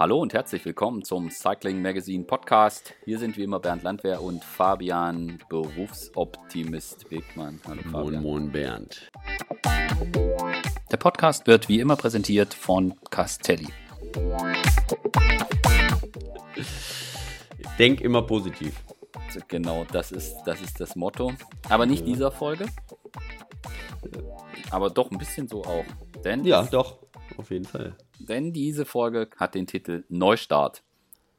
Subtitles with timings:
[0.00, 2.94] Hallo und herzlich willkommen zum Cycling Magazine Podcast.
[3.04, 7.60] Hier sind wie immer Bernd Landwehr und Fabian Berufsoptimist Wegmann.
[7.68, 8.22] Hallo Fabian.
[8.22, 9.10] Moin, moin Bernd.
[10.90, 13.68] Der Podcast wird wie immer präsentiert von Castelli.
[17.78, 18.82] Denk immer positiv.
[19.48, 21.34] Genau, das ist, das ist das Motto.
[21.68, 22.64] Aber nicht dieser Folge.
[24.70, 25.84] Aber doch ein bisschen so auch.
[26.24, 27.00] Denn ja, doch,
[27.36, 27.94] auf jeden Fall
[28.28, 30.82] denn diese Folge hat den Titel Neustart.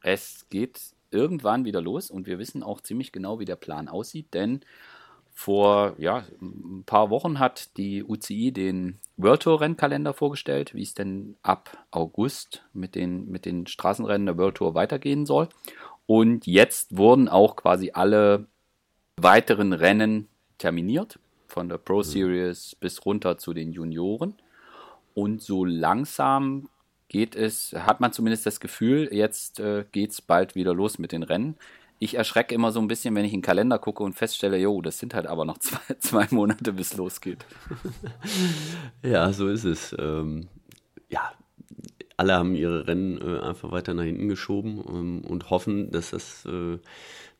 [0.01, 0.79] Es geht
[1.11, 4.61] irgendwann wieder los und wir wissen auch ziemlich genau, wie der Plan aussieht, denn
[5.33, 10.93] vor ja, ein paar Wochen hat die UCI den World Tour Rennkalender vorgestellt, wie es
[10.93, 15.49] denn ab August mit den, mit den Straßenrennen der World Tour weitergehen soll.
[16.05, 18.47] Und jetzt wurden auch quasi alle
[19.17, 22.03] weiteren Rennen terminiert, von der Pro mhm.
[22.03, 24.35] Series bis runter zu den Junioren.
[25.13, 26.69] Und so langsam
[27.07, 31.11] geht es, hat man zumindest das Gefühl, jetzt äh, geht es bald wieder los mit
[31.11, 31.57] den Rennen.
[31.99, 34.81] Ich erschrecke immer so ein bisschen, wenn ich in den Kalender gucke und feststelle, jo,
[34.81, 37.45] das sind halt aber noch zwei, zwei Monate, bis es losgeht.
[39.03, 39.95] ja, so ist es.
[39.99, 40.47] Ähm,
[41.09, 41.33] ja,
[42.17, 46.45] alle haben ihre Rennen äh, einfach weiter nach hinten geschoben ähm, und hoffen, dass das
[46.45, 46.77] äh,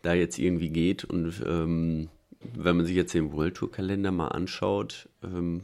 [0.02, 1.06] da jetzt irgendwie geht.
[1.06, 2.10] Und ähm,
[2.56, 5.64] wenn man sich jetzt den World Tour Kalender mal anschaut, ähm,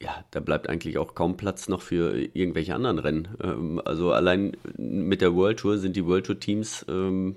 [0.00, 3.28] ja, da bleibt eigentlich auch kaum Platz noch für irgendwelche anderen Rennen.
[3.42, 7.36] Ähm, also allein mit der World Tour sind die World Tour Teams ähm,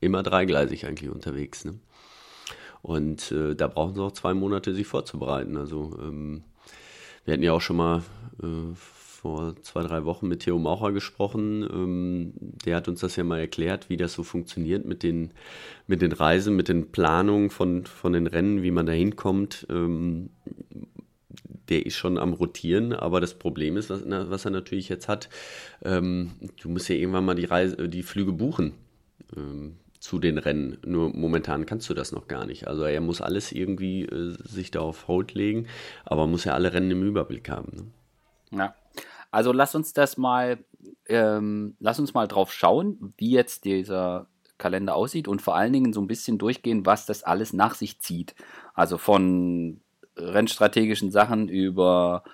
[0.00, 1.64] immer dreigleisig eigentlich unterwegs.
[1.64, 1.78] Ne?
[2.82, 5.56] Und äh, da brauchen sie auch zwei Monate, sich vorzubereiten.
[5.56, 6.44] Also ähm,
[7.24, 8.02] wir hatten ja auch schon mal
[8.42, 11.62] äh, vor zwei, drei Wochen mit Theo Maucher gesprochen.
[11.62, 12.32] Ähm,
[12.64, 15.32] der hat uns das ja mal erklärt, wie das so funktioniert mit den,
[15.86, 19.66] mit den Reisen, mit den Planungen von, von den Rennen, wie man da hinkommt.
[21.68, 25.28] Der ist schon am Rotieren, aber das Problem ist, was, was er natürlich jetzt hat,
[25.82, 28.74] ähm, du musst ja irgendwann mal die, Reise, die Flüge buchen
[29.36, 30.78] ähm, zu den Rennen.
[30.86, 32.68] Nur momentan kannst du das noch gar nicht.
[32.68, 35.66] Also er muss alles irgendwie äh, sich da auf Hold legen,
[36.04, 37.92] aber muss ja alle Rennen im Überblick haben.
[38.52, 38.58] Ne?
[38.58, 38.74] Ja.
[39.30, 40.64] Also lass uns das mal,
[41.08, 45.92] ähm, lass uns mal drauf schauen, wie jetzt dieser Kalender aussieht und vor allen Dingen
[45.92, 48.34] so ein bisschen durchgehen, was das alles nach sich zieht.
[48.74, 49.80] Also von
[50.16, 52.24] rennstrategischen Sachen, über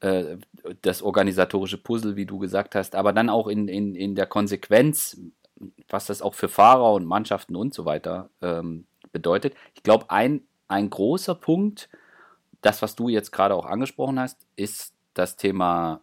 [0.00, 0.36] äh,
[0.82, 5.18] das organisatorische Puzzle, wie du gesagt hast, aber dann auch in, in, in der Konsequenz,
[5.88, 9.54] was das auch für Fahrer und Mannschaften und so weiter ähm, bedeutet.
[9.74, 11.88] Ich glaube, ein, ein großer Punkt,
[12.60, 16.00] das, was du jetzt gerade auch angesprochen hast, ist das Thema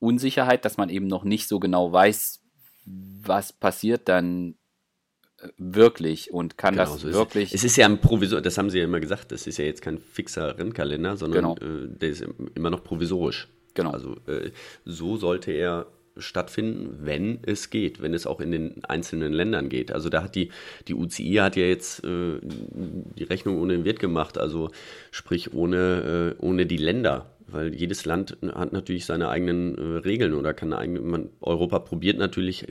[0.00, 2.40] Unsicherheit, dass man eben noch nicht so genau weiß,
[2.84, 4.54] was passiert dann
[5.58, 7.48] wirklich und kann genau, das so wirklich.
[7.48, 7.60] Es.
[7.60, 9.82] es ist ja ein Provisor, das haben sie ja immer gesagt, das ist ja jetzt
[9.82, 11.56] kein fixer Rennkalender, sondern genau.
[11.56, 12.24] äh, der ist
[12.54, 13.48] immer noch provisorisch.
[13.74, 13.90] Genau.
[13.90, 14.50] Also äh,
[14.84, 15.86] so sollte er
[16.18, 19.92] stattfinden, wenn es geht, wenn es auch in den einzelnen Ländern geht.
[19.92, 20.50] Also da hat die,
[20.88, 24.70] die UCI hat ja jetzt äh, die Rechnung ohne den Wirt gemacht, also
[25.10, 30.34] sprich ohne, äh, ohne die Länder weil jedes Land hat natürlich seine eigenen äh, Regeln
[30.34, 32.66] oder kann eigene, man, Europa probiert natürlich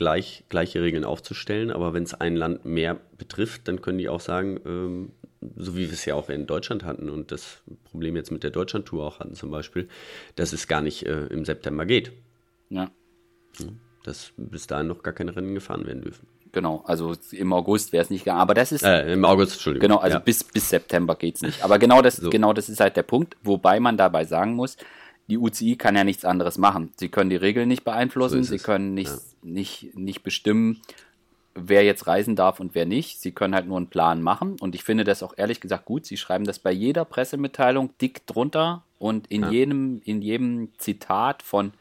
[0.00, 4.20] gleich, gleiche Regeln aufzustellen, aber wenn es ein Land mehr betrifft, dann können die auch
[4.20, 5.12] sagen, ähm,
[5.56, 8.50] so wie wir es ja auch in Deutschland hatten und das Problem jetzt mit der
[8.50, 9.88] Deutschlandtour auch hatten zum Beispiel,
[10.36, 12.12] dass es gar nicht äh, im September geht.
[12.70, 12.90] Ja.
[14.02, 16.26] Dass bis dahin noch gar keine Rennen gefahren werden dürfen.
[16.52, 18.82] Genau, also im August wäre es nicht gegangen, aber das ist.
[18.82, 19.86] Äh, Im August, Entschuldigung.
[19.86, 20.20] Genau, also ja.
[20.20, 21.62] bis, bis September geht es nicht.
[21.62, 22.30] Aber genau das, so.
[22.30, 24.78] genau das ist halt der Punkt, wobei man dabei sagen muss,
[25.30, 26.92] die UCI kann ja nichts anderes machen.
[26.96, 29.18] Sie können die Regeln nicht beeinflussen, so sie können nicht, ja.
[29.42, 30.82] nicht, nicht bestimmen,
[31.54, 33.20] wer jetzt reisen darf und wer nicht.
[33.20, 34.56] Sie können halt nur einen Plan machen.
[34.60, 36.04] Und ich finde das auch ehrlich gesagt gut.
[36.04, 39.50] Sie schreiben das bei jeder Pressemitteilung dick drunter und in, ja.
[39.50, 41.72] jedem, in jedem Zitat von,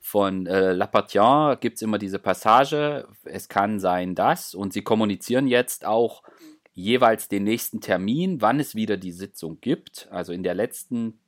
[0.00, 4.54] von äh, Lapartien gibt es immer diese Passage, es kann sein das.
[4.54, 6.22] Und sie kommunizieren jetzt auch
[6.72, 10.08] jeweils den nächsten Termin, wann es wieder die Sitzung gibt.
[10.12, 11.18] Also in der letzten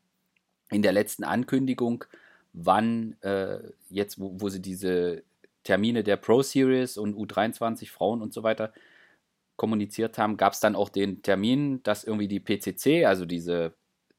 [0.70, 2.04] in der letzten Ankündigung,
[2.52, 5.22] wann äh, jetzt, wo, wo sie diese
[5.64, 8.72] Termine der Pro Series und U23 Frauen und so weiter
[9.56, 13.74] kommuniziert haben, gab es dann auch den Termin, dass irgendwie die PCC, also diese,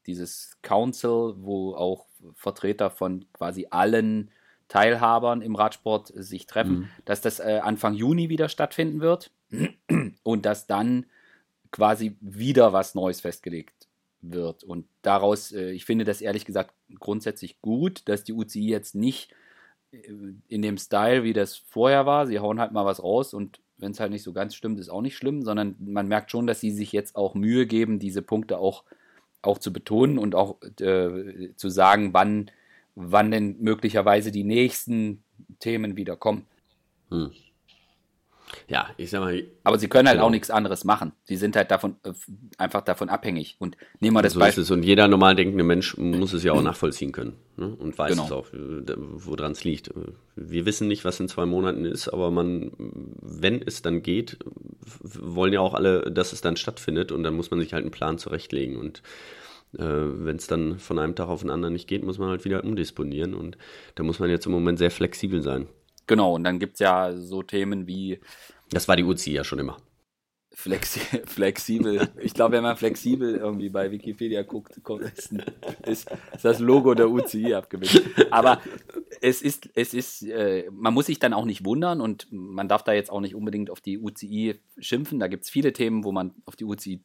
[0.06, 4.30] dieses Council, wo auch Vertreter von quasi allen
[4.68, 6.88] Teilhabern im Radsport sich treffen, mhm.
[7.04, 9.32] dass das äh, Anfang Juni wieder stattfinden wird
[10.22, 11.06] und dass dann
[11.72, 13.79] quasi wieder was Neues festgelegt
[14.22, 14.64] wird.
[14.64, 19.30] Und daraus, äh, ich finde das ehrlich gesagt grundsätzlich gut, dass die UCI jetzt nicht
[19.92, 20.12] äh,
[20.48, 23.92] in dem Style, wie das vorher war, sie hauen halt mal was raus und wenn
[23.92, 26.60] es halt nicht so ganz stimmt, ist auch nicht schlimm, sondern man merkt schon, dass
[26.60, 28.84] sie sich jetzt auch Mühe geben, diese Punkte auch,
[29.42, 32.50] auch zu betonen und auch äh, zu sagen, wann,
[32.94, 35.22] wann denn möglicherweise die nächsten
[35.60, 36.46] Themen wieder kommen.
[37.08, 37.30] Hm.
[38.68, 39.42] Ja, ich sag mal.
[39.64, 40.26] Aber sie können halt genau.
[40.26, 41.12] auch nichts anderes machen.
[41.24, 42.12] Sie sind halt davon äh,
[42.58, 43.56] einfach davon abhängig.
[43.58, 44.64] Und nehmen wir das so Beispiel.
[44.70, 47.74] Und jeder normal denkende Mensch muss es ja auch nachvollziehen können ne?
[47.78, 48.24] und weiß genau.
[48.24, 49.90] es auch, woran es liegt.
[50.36, 54.38] Wir wissen nicht, was in zwei Monaten ist, aber man, wenn es dann geht,
[55.02, 57.90] wollen ja auch alle, dass es dann stattfindet und dann muss man sich halt einen
[57.90, 59.02] Plan zurechtlegen und
[59.78, 62.44] äh, wenn es dann von einem Tag auf den anderen nicht geht, muss man halt
[62.44, 63.56] wieder umdisponieren und
[63.94, 65.68] da muss man jetzt im Moment sehr flexibel sein.
[66.06, 68.20] Genau, und dann gibt es ja so Themen wie.
[68.70, 69.76] Das war die UCI ja schon immer.
[70.52, 72.08] Flexi flexibel.
[72.20, 74.76] Ich glaube, wenn man flexibel irgendwie bei Wikipedia guckt,
[75.16, 75.34] ist,
[75.86, 76.10] ist,
[76.42, 78.30] das Logo der UCI abgebildet.
[78.30, 78.60] Aber
[79.22, 82.82] es ist, es ist, äh, man muss sich dann auch nicht wundern und man darf
[82.82, 85.18] da jetzt auch nicht unbedingt auf die UCI schimpfen.
[85.18, 87.00] Da gibt es viele Themen, wo man auf die UCI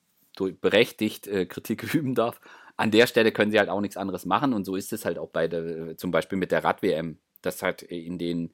[0.60, 2.42] berechtigt äh, Kritik üben darf.
[2.78, 5.18] An der Stelle können sie halt auch nichts anderes machen und so ist es halt
[5.18, 7.20] auch bei der, zum Beispiel mit der Rad-WM.
[7.42, 8.52] Das hat in den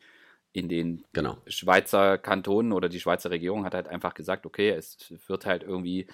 [0.54, 1.38] in den genau.
[1.48, 6.08] Schweizer Kantonen oder die Schweizer Regierung hat halt einfach gesagt, okay, es wird halt irgendwie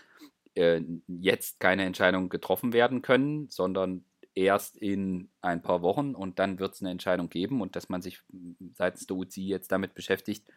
[0.55, 4.05] äh, jetzt keine Entscheidung getroffen werden können, sondern
[4.35, 8.03] erst in ein paar Wochen und dann wird es eine Entscheidung geben und dass man
[8.03, 8.21] sich
[8.73, 10.47] seitens der UCI jetzt damit beschäftigt,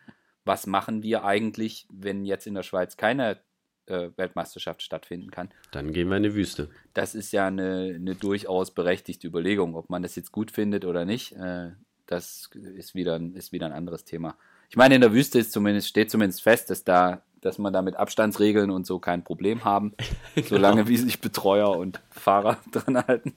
[0.44, 3.40] was machen wir eigentlich, wenn jetzt in der Schweiz keine
[3.86, 5.50] äh, Weltmeisterschaft stattfinden kann.
[5.72, 6.70] Dann gehen wir in die Wüste.
[6.92, 11.04] Das ist ja eine, eine durchaus berechtigte Überlegung, ob man das jetzt gut findet oder
[11.06, 11.32] nicht.
[11.32, 11.70] Äh,
[12.10, 14.36] das ist wieder, ist wieder ein anderes Thema.
[14.68, 17.82] Ich meine, in der Wüste ist zumindest, steht zumindest fest, dass da, dass man da
[17.82, 19.94] mit Abstandsregeln und so kein Problem haben.
[20.34, 20.48] genau.
[20.48, 23.36] Solange wie sich Betreuer und Fahrer dran halten.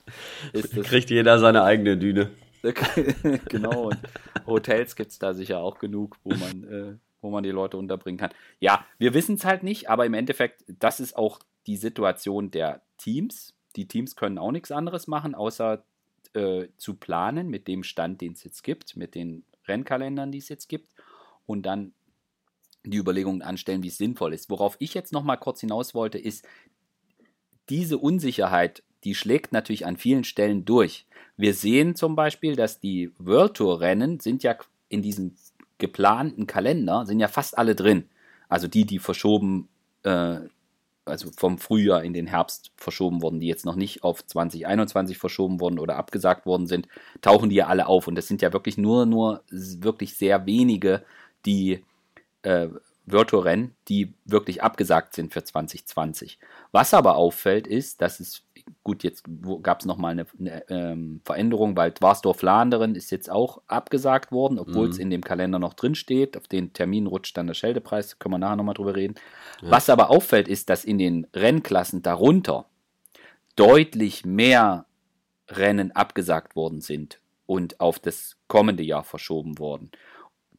[0.54, 2.32] Ist das, Kriegt jeder seine eigene Düne.
[3.50, 3.90] genau.
[3.90, 4.00] Und
[4.48, 8.18] Hotels gibt es da sicher auch genug, wo man, äh, wo man die Leute unterbringen
[8.18, 8.32] kann.
[8.60, 12.82] Ja, wir wissen es halt nicht, aber im Endeffekt, das ist auch die Situation der
[12.98, 13.54] Teams.
[13.76, 15.84] Die Teams können auch nichts anderes machen, außer
[16.34, 20.50] äh, zu planen mit dem Stand, den es jetzt gibt, mit den Rennkalendern, die es
[20.50, 20.90] jetzt gibt
[21.46, 21.94] und dann
[22.86, 24.50] die Überlegungen anstellen, wie es sinnvoll ist.
[24.50, 26.46] Worauf ich jetzt noch mal kurz hinaus wollte, ist,
[27.70, 31.06] diese Unsicherheit, die schlägt natürlich an vielen Stellen durch.
[31.38, 34.58] Wir sehen zum Beispiel, dass die World Tour Rennen sind ja
[34.90, 35.36] in diesem
[35.78, 38.10] geplanten Kalender, sind ja fast alle drin.
[38.50, 39.70] Also die, die verschoben
[40.04, 40.40] äh,
[41.06, 45.60] also vom Frühjahr in den Herbst verschoben wurden, die jetzt noch nicht auf 2021 verschoben
[45.60, 46.88] wurden oder abgesagt worden sind,
[47.22, 48.08] tauchen die ja alle auf.
[48.08, 51.04] Und das sind ja wirklich nur, nur wirklich sehr wenige,
[51.46, 51.84] die
[52.44, 52.70] äh,
[53.06, 56.40] Virtual-Rennen, die wirklich abgesagt sind für 2020.
[56.72, 58.44] Was aber auffällt, ist, dass es
[58.84, 59.24] gut, jetzt
[59.62, 64.90] gab es nochmal eine, eine ähm, Veränderung, weil Dwarsdorf-Landeren ist jetzt auch abgesagt worden, obwohl
[64.90, 65.04] es mhm.
[65.04, 66.38] in dem Kalender noch drin steht.
[66.38, 69.16] Auf den Termin rutscht dann der Scheldepreis, können wir nachher nochmal drüber reden.
[69.62, 69.72] Ja.
[69.72, 72.66] Was aber auffällt, ist, dass in den Rennklassen darunter
[73.56, 74.86] deutlich mehr
[75.50, 79.92] Rennen abgesagt worden sind und auf das kommende Jahr verschoben worden.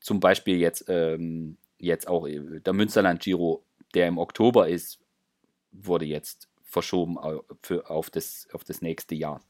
[0.01, 3.63] Zum Beispiel jetzt, ähm, jetzt auch äh, der Münsterland Giro,
[3.95, 4.99] der im Oktober ist,
[5.73, 7.17] wurde jetzt verschoben
[7.63, 9.41] für, auf, das, auf das nächste Jahr.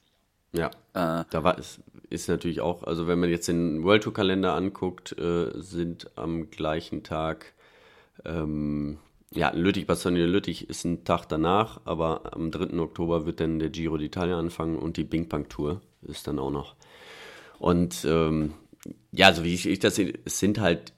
[0.53, 1.81] Ja, äh, da war es
[2.11, 6.51] ist natürlich auch, also wenn man jetzt den World Tour Kalender anguckt, äh, sind am
[6.51, 7.55] gleichen Tag,
[8.25, 8.99] ähm,
[9.33, 12.79] ja, Lüttich, Bastogne Lüttich ist ein Tag danach, aber am 3.
[12.79, 16.53] Oktober wird dann der Giro d'Italia anfangen und die Bing Bang Tour ist dann auch
[16.53, 16.77] noch.
[17.59, 18.55] Und ähm,
[19.11, 20.93] ja, so wie ich, ich das sehe, es sind halt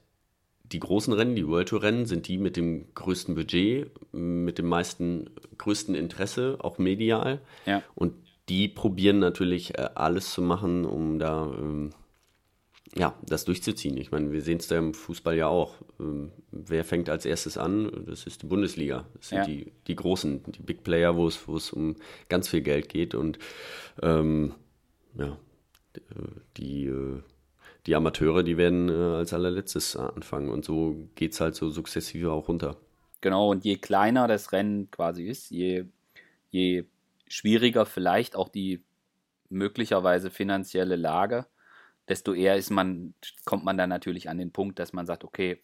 [0.72, 4.66] die großen Rennen, die World Tour Rennen, sind die mit dem größten Budget, mit dem
[4.66, 7.40] meisten, größten Interesse, auch medial.
[7.66, 7.82] Ja.
[7.94, 8.14] Und
[8.48, 11.90] die probieren natürlich äh, alles zu machen, um da ähm,
[12.94, 13.96] ja, das durchzuziehen.
[13.98, 15.74] Ich meine, wir sehen es da im Fußball ja auch.
[16.00, 18.04] Ähm, wer fängt als erstes an?
[18.06, 19.06] Das ist die Bundesliga.
[19.14, 19.44] Das sind ja.
[19.44, 21.96] die, die großen, die Big Player, wo es, um
[22.28, 23.14] ganz viel Geld geht.
[23.14, 23.38] Und
[24.02, 24.54] ähm,
[25.18, 25.36] ja,
[26.56, 27.20] die äh,
[27.86, 32.32] die Amateure, die werden äh, als allerletztes anfangen und so geht es halt so sukzessive
[32.32, 32.76] auch runter.
[33.20, 35.86] Genau, und je kleiner das Rennen quasi ist, je,
[36.50, 36.84] je
[37.28, 38.82] schwieriger vielleicht auch die
[39.48, 41.46] möglicherweise finanzielle Lage,
[42.08, 43.14] desto eher ist man,
[43.44, 45.60] kommt man dann natürlich an den Punkt, dass man sagt, okay,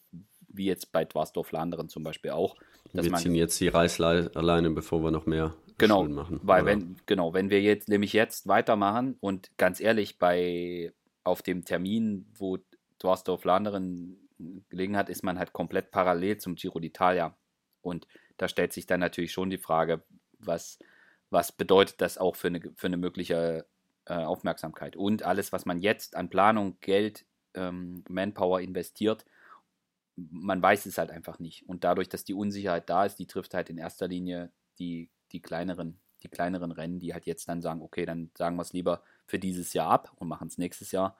[0.49, 2.57] wie jetzt bei Dwarsdorf-Landeren zum Beispiel auch.
[2.93, 6.41] wir man, ziehen jetzt die Reißleine, bevor wir noch mehr genau, machen.
[6.43, 10.93] Weil wenn, genau, wenn wir jetzt nämlich jetzt weitermachen und ganz ehrlich, bei
[11.25, 12.59] auf dem Termin, wo
[13.03, 14.29] Dwarsdorf Landeren
[14.69, 17.35] gelegen hat, ist man halt komplett parallel zum Giro d'Italia.
[17.81, 20.03] Und da stellt sich dann natürlich schon die Frage,
[20.39, 20.79] was,
[21.31, 23.67] was bedeutet das auch für eine, für eine mögliche
[24.07, 24.97] äh, Aufmerksamkeit?
[24.97, 27.25] Und alles, was man jetzt an Planung, Geld,
[27.55, 29.25] ähm, Manpower investiert,
[30.17, 31.69] man weiß es halt einfach nicht.
[31.69, 35.41] Und dadurch, dass die Unsicherheit da ist, die trifft halt in erster Linie die, die
[35.41, 39.03] kleineren die kleineren Rennen, die halt jetzt dann sagen, okay, dann sagen wir es lieber
[39.27, 41.17] für dieses Jahr ab und machen es nächstes Jahr,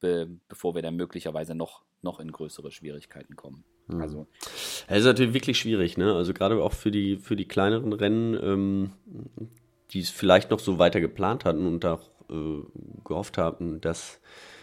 [0.00, 3.64] be bevor wir dann möglicherweise noch, noch in größere Schwierigkeiten kommen.
[3.88, 4.00] Mhm.
[4.00, 4.26] Also.
[4.88, 6.14] Es ist natürlich wirklich schwierig, ne?
[6.14, 8.92] Also gerade auch für die, für die kleineren Rennen, ähm,
[9.90, 12.62] die es vielleicht noch so weiter geplant hatten und auch äh,
[13.04, 14.20] gehofft haben, dass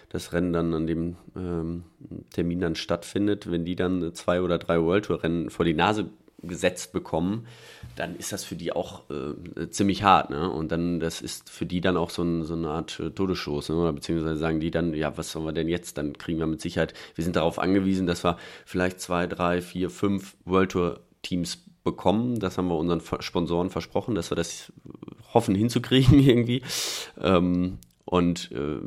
[0.09, 1.85] das Rennen dann an dem ähm,
[2.29, 6.11] Termin dann stattfindet, wenn die dann zwei oder drei World Tour Rennen vor die Nase
[6.43, 7.47] gesetzt bekommen,
[7.95, 10.29] dann ist das für die auch äh, ziemlich hart.
[10.29, 10.49] Ne?
[10.49, 13.69] Und dann, das ist für die dann auch so, ein, so eine Art äh.
[13.69, 13.75] Ne?
[13.75, 15.97] Oder beziehungsweise sagen die dann, ja, was sollen wir denn jetzt?
[15.97, 19.89] Dann kriegen wir mit Sicherheit, wir sind darauf angewiesen, dass wir vielleicht zwei, drei, vier,
[19.89, 22.39] fünf World Tour Teams bekommen.
[22.39, 24.71] Das haben wir unseren Sponsoren versprochen, dass wir das
[25.33, 26.61] hoffen hinzukriegen irgendwie.
[27.19, 28.79] Ähm, und äh,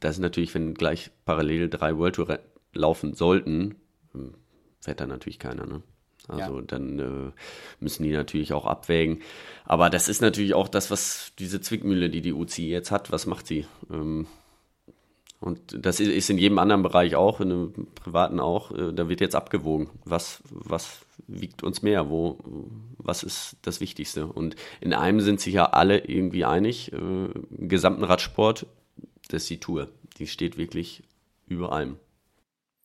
[0.00, 2.38] das ist natürlich, wenn gleich parallel drei World Tour
[2.72, 3.76] laufen sollten,
[4.12, 4.34] hm,
[4.80, 5.66] fährt da natürlich keiner.
[5.66, 5.82] Ne?
[6.28, 6.64] Also ja.
[6.66, 7.32] dann äh,
[7.80, 9.22] müssen die natürlich auch abwägen.
[9.64, 13.26] Aber das ist natürlich auch das, was diese Zwickmühle, die die UCI jetzt hat, was
[13.26, 13.66] macht sie?
[13.90, 14.26] Ähm,
[15.40, 18.72] und das ist in jedem anderen Bereich auch, in einem privaten auch.
[18.72, 19.88] Äh, da wird jetzt abgewogen.
[20.04, 22.10] Was, was wiegt uns mehr?
[22.10, 22.38] Wo,
[22.98, 24.26] was ist das Wichtigste?
[24.26, 26.92] Und in einem sind sich ja alle irgendwie einig.
[26.92, 28.66] Äh, Im gesamten Radsport,
[29.28, 29.88] das ist die Tour.
[30.18, 31.04] Die steht wirklich
[31.46, 31.96] über allem.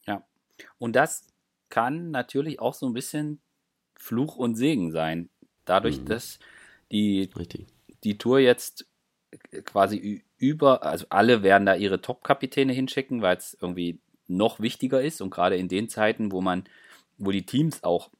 [0.06, 0.24] Ja.
[0.78, 1.26] Und das
[1.74, 3.42] kann natürlich auch so ein bisschen
[3.96, 5.30] Fluch und Segen sein.
[5.66, 6.06] Dadurch, mhm.
[6.06, 6.38] dass
[6.92, 7.32] die,
[8.04, 8.86] die Tour jetzt
[9.66, 15.20] quasi über, also alle werden da ihre Top-Kapitäne hinschicken, weil es irgendwie noch wichtiger ist
[15.20, 16.66] und gerade in den Zeiten, wo man,
[17.18, 18.12] wo die Teams auch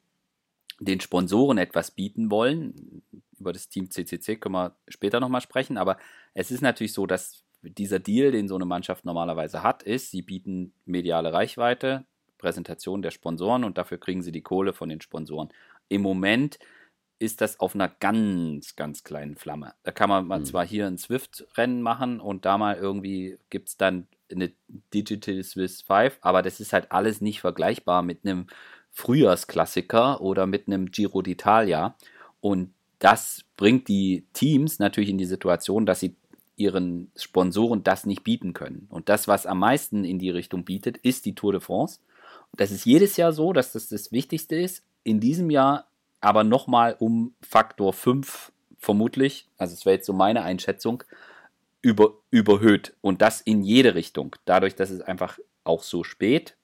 [0.80, 3.04] den Sponsoren etwas bieten wollen,
[3.40, 6.00] über das Team CCC können wir später nochmal sprechen, aber
[6.34, 10.24] es ist natürlich so, dass dieser Deal, den so eine Mannschaft normalerweise hat, ist, sie
[10.24, 12.08] bieten mediale Reichweite,
[12.44, 15.48] Präsentation der Sponsoren und dafür kriegen sie die Kohle von den Sponsoren.
[15.88, 16.60] Im Moment
[17.18, 19.74] ist das auf einer ganz, ganz kleinen Flamme.
[19.84, 20.46] Da kann man mhm.
[20.46, 24.52] zwar hier ein Swift-Rennen machen und da mal irgendwie gibt es dann eine
[24.94, 28.48] Digital Swiss 5, aber das ist halt alles nicht vergleichbar mit einem
[28.92, 31.94] Frühjahrsklassiker oder mit einem Giro d'Italia.
[32.42, 36.18] Und das bringt die Teams natürlich in die Situation, dass sie
[36.58, 38.88] ihren Sponsoren das nicht bieten können.
[38.90, 42.02] Und das, was am meisten in die Richtung bietet, ist die Tour de France
[42.56, 44.84] das ist jedes Jahr so, dass das das Wichtigste ist.
[45.04, 45.88] In diesem Jahr
[46.22, 51.04] aber nochmal um Faktor 5 vermutlich, also es wäre jetzt so meine Einschätzung,
[51.82, 52.94] über, überhöht.
[53.02, 54.36] Und das in jede Richtung.
[54.46, 56.56] Dadurch, dass es einfach auch so spät,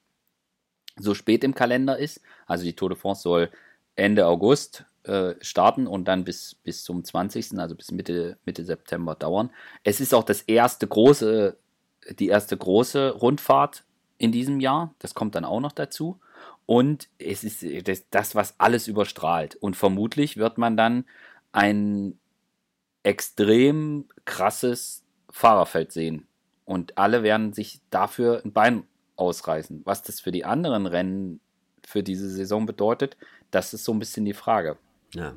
[0.96, 2.20] so spät im Kalender ist.
[2.46, 3.50] Also die Tour de France soll
[3.96, 9.14] Ende August äh, starten und dann bis, bis zum 20., also bis Mitte, Mitte September
[9.14, 9.50] dauern.
[9.84, 11.56] Es ist auch das erste große,
[12.18, 13.84] die erste große Rundfahrt
[14.20, 14.94] in diesem Jahr.
[14.98, 16.20] Das kommt dann auch noch dazu.
[16.66, 17.64] Und es ist
[18.10, 19.56] das, was alles überstrahlt.
[19.56, 21.04] Und vermutlich wird man dann
[21.52, 22.18] ein
[23.02, 26.26] extrem krasses Fahrerfeld sehen.
[26.66, 28.84] Und alle werden sich dafür ein Bein
[29.16, 29.82] ausreißen.
[29.84, 31.40] Was das für die anderen Rennen
[31.84, 33.16] für diese Saison bedeutet,
[33.50, 34.76] das ist so ein bisschen die Frage.
[35.14, 35.34] Ja,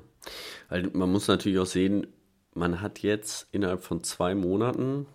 [0.69, 2.07] weil man muss natürlich auch sehen,
[2.53, 5.07] man hat jetzt innerhalb von zwei Monaten,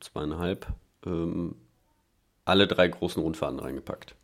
[0.00, 0.66] zweieinhalb,
[1.06, 1.54] ähm,
[2.52, 4.14] alle drei großen Rundfahrten reingepackt.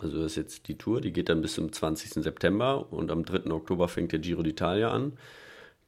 [0.00, 2.14] Also das ist jetzt die Tour, die geht dann bis zum 20.
[2.24, 3.48] September und am 3.
[3.52, 5.12] Oktober fängt der Giro d'Italia an.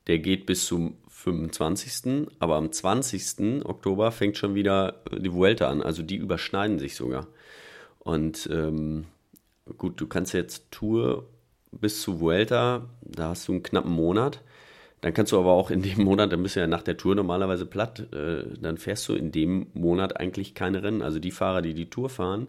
[0.06, 2.28] Der geht bis zum 25.
[2.38, 3.64] Aber am 20.
[3.64, 5.82] Oktober fängt schon wieder die Vuelta an.
[5.82, 7.26] Also die überschneiden sich sogar.
[7.98, 9.06] Und ähm,
[9.76, 11.26] gut, du kannst jetzt Tour
[11.72, 14.40] bis zu Vuelta, da hast du einen knappen Monat.
[15.02, 17.14] Dann kannst du aber auch in dem Monat, dann bist du ja nach der Tour
[17.14, 21.02] normalerweise platt, äh, dann fährst du in dem Monat eigentlich keine Rennen.
[21.02, 22.48] Also die Fahrer, die die Tour fahren,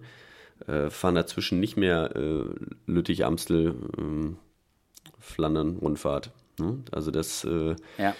[0.67, 2.45] äh, fahren dazwischen nicht mehr äh,
[2.85, 4.37] Lüttich, Amstel, ähm,
[5.19, 6.31] Flandern, Rundfahrt.
[6.59, 6.83] Ne?
[6.91, 8.15] Also das, äh, ja.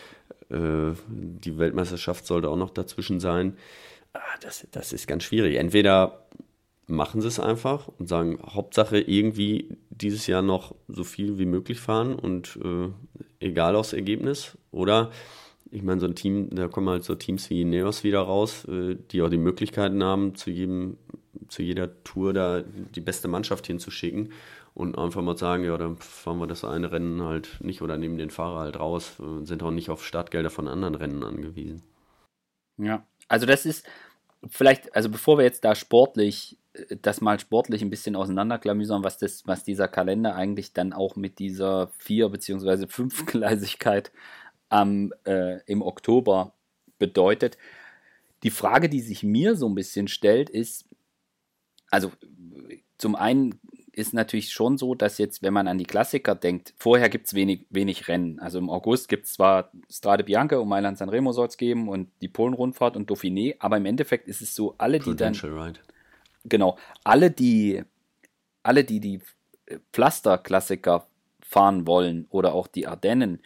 [0.50, 3.58] Äh, die Weltmeisterschaft sollte auch noch dazwischen sein.
[4.14, 5.58] Ah, das, das ist ganz schwierig.
[5.58, 6.26] Entweder
[6.88, 11.80] machen sie es einfach und sagen, Hauptsache irgendwie dieses Jahr noch so viel wie möglich
[11.80, 12.90] fahren und äh,
[13.44, 14.58] egal aufs Ergebnis.
[14.72, 15.12] Oder
[15.72, 18.96] ich meine, so ein Team, da kommen halt so Teams wie Neos wieder raus, äh,
[19.12, 20.98] die auch die Möglichkeiten haben, zu jedem,
[21.48, 24.32] zu jeder Tour da die beste Mannschaft hinzuschicken
[24.76, 28.18] und einfach mal sagen, ja, dann fahren wir das eine Rennen halt nicht oder nehmen
[28.18, 31.84] den Fahrer halt raus und sind auch nicht auf Startgelder von anderen Rennen angewiesen.
[32.78, 33.86] Ja, also das ist
[34.48, 36.58] vielleicht, also bevor wir jetzt da sportlich
[37.02, 41.40] das mal sportlich ein bisschen auseinanderklamüsern, was, das, was dieser Kalender eigentlich dann auch mit
[41.40, 42.88] dieser Vier- bzw.
[42.88, 44.12] Fünfgleisigkeit
[44.70, 46.54] am, äh, im Oktober
[46.98, 47.58] bedeutet.
[48.42, 50.86] Die Frage, die sich mir so ein bisschen stellt, ist,
[51.92, 52.12] also
[52.98, 53.60] zum einen
[53.92, 57.36] ist natürlich schon so, dass jetzt, wenn man an die Klassiker denkt, vorher gibt es
[57.36, 58.40] wenig, wenig Rennen.
[58.40, 62.10] Also im August gibt es zwar Strade Bianca und Mailand Sanremo soll es geben und
[62.22, 65.36] die Polen-Rundfahrt und Dauphiné, aber im Endeffekt ist es so, alle, die dann.
[65.36, 65.80] Ride.
[66.46, 67.84] Genau, alle, die,
[68.64, 69.22] alle, die die
[69.94, 71.08] Pflaster-Klassiker
[71.42, 73.42] fahren wollen oder auch die Ardennen,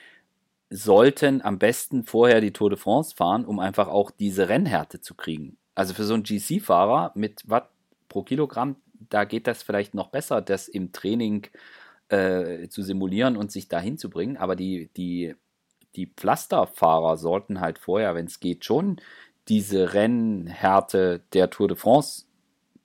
[0.70, 5.16] sollten am besten vorher die Tour de France fahren, um einfach auch diese Rennhärte zu
[5.16, 5.58] kriegen.
[5.76, 7.70] Also für so einen GC-Fahrer mit Watt
[8.10, 8.78] pro Kilogramm,
[9.10, 11.48] da geht das vielleicht noch besser, das im Training
[12.10, 14.38] äh, zu simulieren und sich dahin zu bringen.
[14.38, 15.36] Aber die, die,
[15.96, 18.98] die Pflasterfahrer sollten halt vorher, wenn es geht, schon
[19.48, 22.27] diese Rennhärte der Tour de France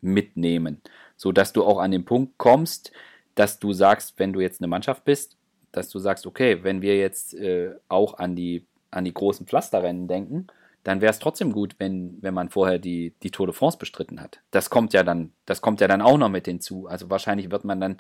[0.03, 0.83] mitnehmen,
[1.17, 2.93] sodass du auch an den Punkt kommst,
[3.35, 5.37] dass du sagst, wenn du jetzt eine Mannschaft bist,
[5.71, 10.07] dass du sagst, okay, wenn wir jetzt äh, auch an die, an die großen Pflasterrennen
[10.07, 10.49] denken,
[10.85, 14.21] dann wäre es trotzdem gut, wenn, wenn man vorher die, die Tour de France bestritten
[14.21, 14.41] hat.
[14.51, 16.87] Das kommt ja dann, das kommt ja dann auch noch mit hinzu.
[16.89, 17.97] Also wahrscheinlich wird man dann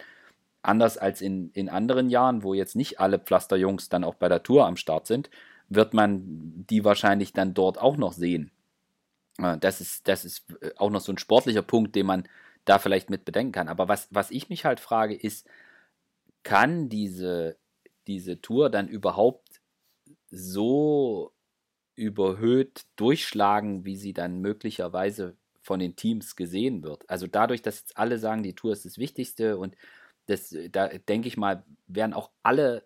[0.62, 4.42] anders als in, in anderen Jahren, wo jetzt nicht alle Pflasterjungs dann auch bei der
[4.42, 5.30] Tour am Start sind,
[5.68, 6.23] wird man
[6.68, 8.50] die wahrscheinlich dann dort auch noch sehen.
[9.60, 12.28] Das ist, das ist äh, auch noch so ein sportlicher Punkt, den man
[12.64, 13.68] da vielleicht mit bedenken kann.
[13.68, 15.48] Aber was, was ich mich halt frage, ist,
[16.42, 17.56] kann diese,
[18.06, 19.60] diese Tour dann überhaupt
[20.30, 21.32] so
[21.94, 27.08] überhöht durchschlagen, wie sie dann möglicherweise von den Teams gesehen wird.
[27.08, 29.76] Also dadurch, dass jetzt alle sagen, die Tour ist das Wichtigste und
[30.26, 32.84] das, da denke ich mal, werden auch alle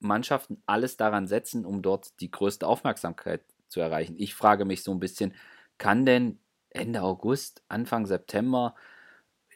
[0.00, 4.16] Mannschaften alles daran setzen, um dort die größte Aufmerksamkeit zu erreichen.
[4.18, 5.34] Ich frage mich so ein bisschen,
[5.78, 6.38] kann denn
[6.70, 8.74] Ende August, Anfang September,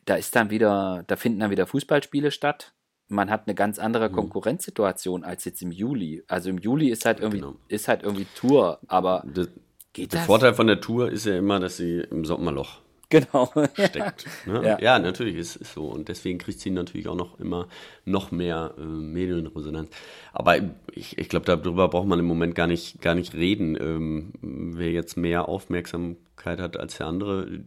[0.04, 2.74] da ist dann wieder, da finden dann wieder Fußballspiele statt
[3.08, 4.14] man hat eine ganz andere mhm.
[4.14, 6.22] Konkurrenzsituation als jetzt im Juli.
[6.28, 7.56] Also im Juli ist halt irgendwie, genau.
[7.68, 9.48] ist halt irgendwie Tour, aber das,
[9.92, 10.26] geht der das?
[10.26, 12.80] Vorteil von der Tour ist ja immer, dass sie im Sommerloch
[13.10, 13.50] genau.
[13.72, 14.26] steckt.
[14.46, 14.62] Ne?
[14.64, 14.78] Ja.
[14.80, 14.98] ja.
[14.98, 15.86] natürlich, ist, ist so.
[15.86, 17.68] Und deswegen kriegt sie natürlich auch noch immer
[18.04, 19.90] noch mehr äh, Medienresonanz.
[20.32, 20.56] Aber
[20.92, 23.76] ich, ich glaube, darüber braucht man im Moment gar nicht, gar nicht reden.
[23.80, 27.60] Ähm, wer jetzt mehr Aufmerksamkeit hat als der andere,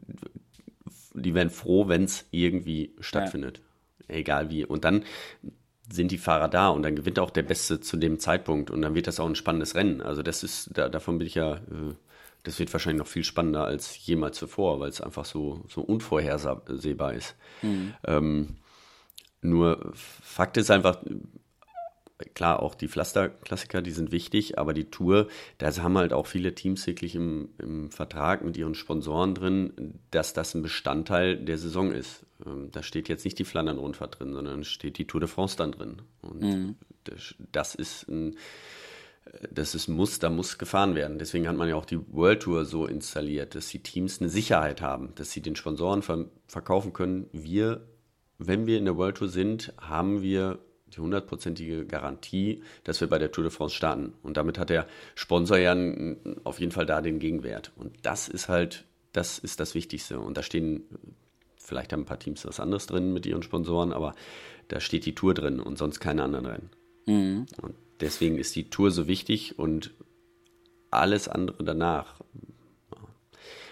[1.14, 3.58] die werden froh, wenn es irgendwie stattfindet.
[3.58, 3.64] Ja
[4.12, 4.66] egal wie.
[4.66, 5.04] Und dann
[5.90, 8.96] sind die Fahrer da und dann gewinnt auch der Beste zu dem Zeitpunkt und dann
[8.96, 10.02] wird das auch ein spannendes Rennen.
[10.02, 11.96] Also das ist, da, davon bin ich ja, äh,
[12.44, 17.14] das wird wahrscheinlich noch viel spannender als jemals zuvor, weil es einfach so, so unvorhersehbar
[17.14, 17.36] ist.
[17.62, 17.94] Mhm.
[18.06, 18.58] Ähm,
[19.42, 21.04] nur Fakt ist einfach,
[22.34, 25.28] klar, auch die Pflasterklassiker, die sind wichtig, aber die Tour,
[25.58, 30.34] da haben halt auch viele Teams wirklich im, im Vertrag mit ihren Sponsoren drin, dass
[30.34, 32.26] das ein Bestandteil der Saison ist.
[32.46, 35.72] Ähm, da steht jetzt nicht die Flandern-Rundfahrt drin, sondern steht die Tour de France dann
[35.72, 36.02] drin.
[36.22, 36.76] Und mhm.
[37.04, 38.38] das, das, ist ein,
[39.52, 41.20] das ist Muss, da muss gefahren werden.
[41.20, 44.82] Deswegen hat man ja auch die World Tour so installiert, dass die Teams eine Sicherheit
[44.82, 47.28] haben, dass sie den Sponsoren ver verkaufen können.
[47.32, 47.88] Wir,
[48.38, 53.20] wenn wir in der World Tour sind, haben wir die hundertprozentige Garantie, dass wir bei
[53.20, 54.14] der Tour de France starten.
[54.24, 55.76] Und damit hat der Sponsor ja
[56.44, 57.72] auf jeden Fall da den Gegenwert.
[57.78, 60.20] Und das ist halt, das ist das Wichtigste.
[60.20, 60.84] Und da stehen,
[61.56, 64.14] vielleicht haben ein paar Teams was anderes drin mit ihren Sponsoren, aber
[64.68, 66.70] da steht die Tour drin und sonst keine anderen Rennen.
[67.06, 67.46] Mhm.
[67.62, 69.92] Und deswegen ist die Tour so wichtig und
[70.90, 72.22] alles andere danach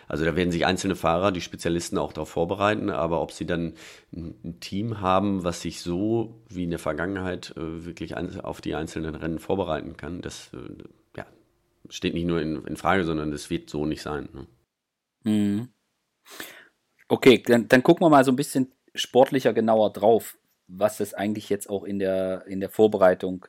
[0.09, 3.75] also da werden sich einzelne Fahrer, die Spezialisten auch darauf vorbereiten, aber ob sie dann
[4.11, 9.13] ein Team haben, was sich so wie in der Vergangenheit äh, wirklich auf die einzelnen
[9.13, 10.83] Rennen vorbereiten kann, das äh,
[11.15, 11.27] ja,
[11.89, 14.29] steht nicht nur in, in, Frage, sondern das wird so nicht sein.
[14.33, 14.47] Ne?
[15.31, 15.69] Mhm.
[17.07, 21.49] Okay, dann, dann gucken wir mal so ein bisschen sportlicher genauer drauf, was das eigentlich
[21.49, 23.45] jetzt auch in der, in der Vorbereitung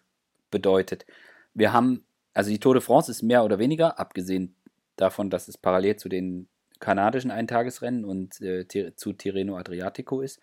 [0.50, 1.06] bedeutet.
[1.54, 4.54] Wir haben, also die Tour de France ist mehr oder weniger, abgesehen
[4.96, 10.40] davon, dass es parallel zu den kanadischen Eintagesrennen und äh, zu Tirreno Adriatico ist.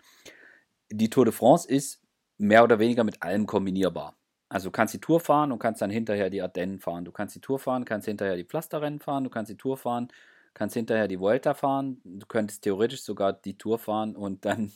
[0.90, 2.02] Die Tour de France ist
[2.38, 4.16] mehr oder weniger mit allem kombinierbar.
[4.50, 7.04] Also du kannst die Tour fahren und kannst dann hinterher die Ardennen fahren.
[7.04, 10.08] Du kannst die Tour fahren, kannst hinterher die Pflasterrennen fahren, du kannst die Tour fahren,
[10.54, 12.00] kannst hinterher die Vuelta fahren.
[12.06, 14.72] Du könntest theoretisch sogar die Tour fahren und dann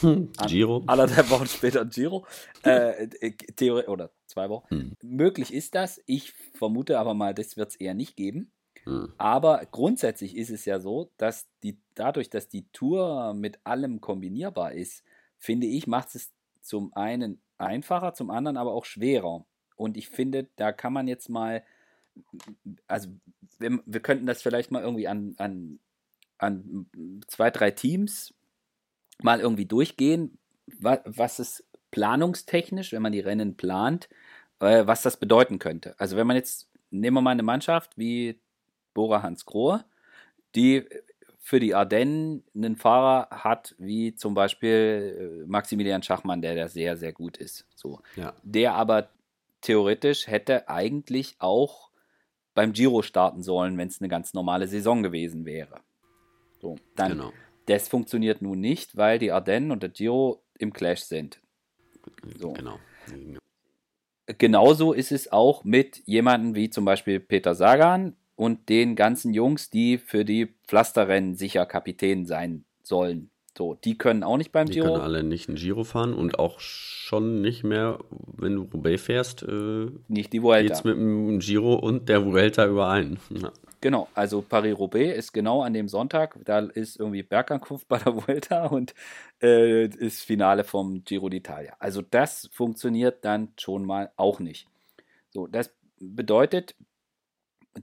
[0.00, 0.82] hm, Giro.
[0.86, 2.26] Anderthalb Wochen später Giro.
[2.62, 3.08] Äh,
[3.56, 4.66] Theorie, oder zwei Wochen.
[4.70, 4.92] Hm.
[5.02, 6.00] Möglich ist das.
[6.06, 8.50] Ich vermute aber mal, das wird es eher nicht geben.
[8.84, 9.12] Hm.
[9.18, 14.72] Aber grundsätzlich ist es ja so, dass die, dadurch, dass die Tour mit allem kombinierbar
[14.72, 15.04] ist,
[15.36, 19.44] finde ich, macht es zum einen einfacher, zum anderen aber auch schwerer.
[19.76, 21.62] Und ich finde, da kann man jetzt mal,
[22.86, 23.10] also
[23.58, 25.78] wir, wir könnten das vielleicht mal irgendwie an, an,
[26.38, 26.86] an
[27.26, 28.32] zwei, drei Teams
[29.22, 34.08] mal irgendwie durchgehen, was, was es planungstechnisch, wenn man die Rennen plant,
[34.60, 35.94] äh, was das bedeuten könnte.
[35.98, 38.40] Also wenn man jetzt, nehmen wir mal eine Mannschaft wie
[38.94, 39.84] Bora Hans Grohe,
[40.54, 40.84] die
[41.38, 46.96] für die Ardennen einen Fahrer hat, wie zum Beispiel äh, Maximilian Schachmann, der da sehr,
[46.96, 47.66] sehr gut ist.
[47.74, 48.00] So.
[48.16, 48.32] Ja.
[48.42, 49.10] Der aber
[49.60, 51.90] theoretisch hätte eigentlich auch
[52.54, 55.80] beim Giro starten sollen, wenn es eine ganz normale Saison gewesen wäre.
[56.60, 57.32] So, dann, genau.
[57.66, 61.40] Das funktioniert nun nicht, weil die Ardennen und der Giro im Clash sind.
[62.38, 62.52] So.
[62.52, 62.78] Genau.
[64.38, 69.70] Genauso ist es auch mit jemandem wie zum Beispiel Peter Sagan und den ganzen Jungs,
[69.70, 73.30] die für die Pflasterrennen sicher Kapitän sein sollen.
[73.56, 74.86] So, die können auch nicht beim die Giro.
[74.86, 79.02] Die können alle nicht ein Giro fahren und auch schon nicht mehr, wenn du Roubaix
[79.02, 80.66] fährst, äh, nicht die Vuelta.
[80.66, 83.18] Geht's mit dem Giro und der Vuelta überein.
[83.30, 83.52] Ja.
[83.84, 88.64] Genau, also Paris-Roubaix ist genau an dem Sonntag, da ist irgendwie Bergankunft bei der Vuelta
[88.64, 88.94] und
[89.42, 91.74] äh, ist Finale vom Giro d'Italia.
[91.78, 94.66] Also das funktioniert dann schon mal auch nicht.
[95.32, 95.70] So, das
[96.00, 96.76] bedeutet,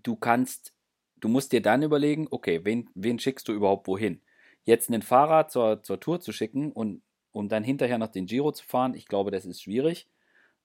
[0.01, 0.73] du kannst,
[1.17, 4.21] du musst dir dann überlegen, okay, wen, wen schickst du überhaupt wohin?
[4.63, 8.51] Jetzt einen Fahrer zur, zur Tour zu schicken und um dann hinterher noch den Giro
[8.51, 10.07] zu fahren, ich glaube, das ist schwierig.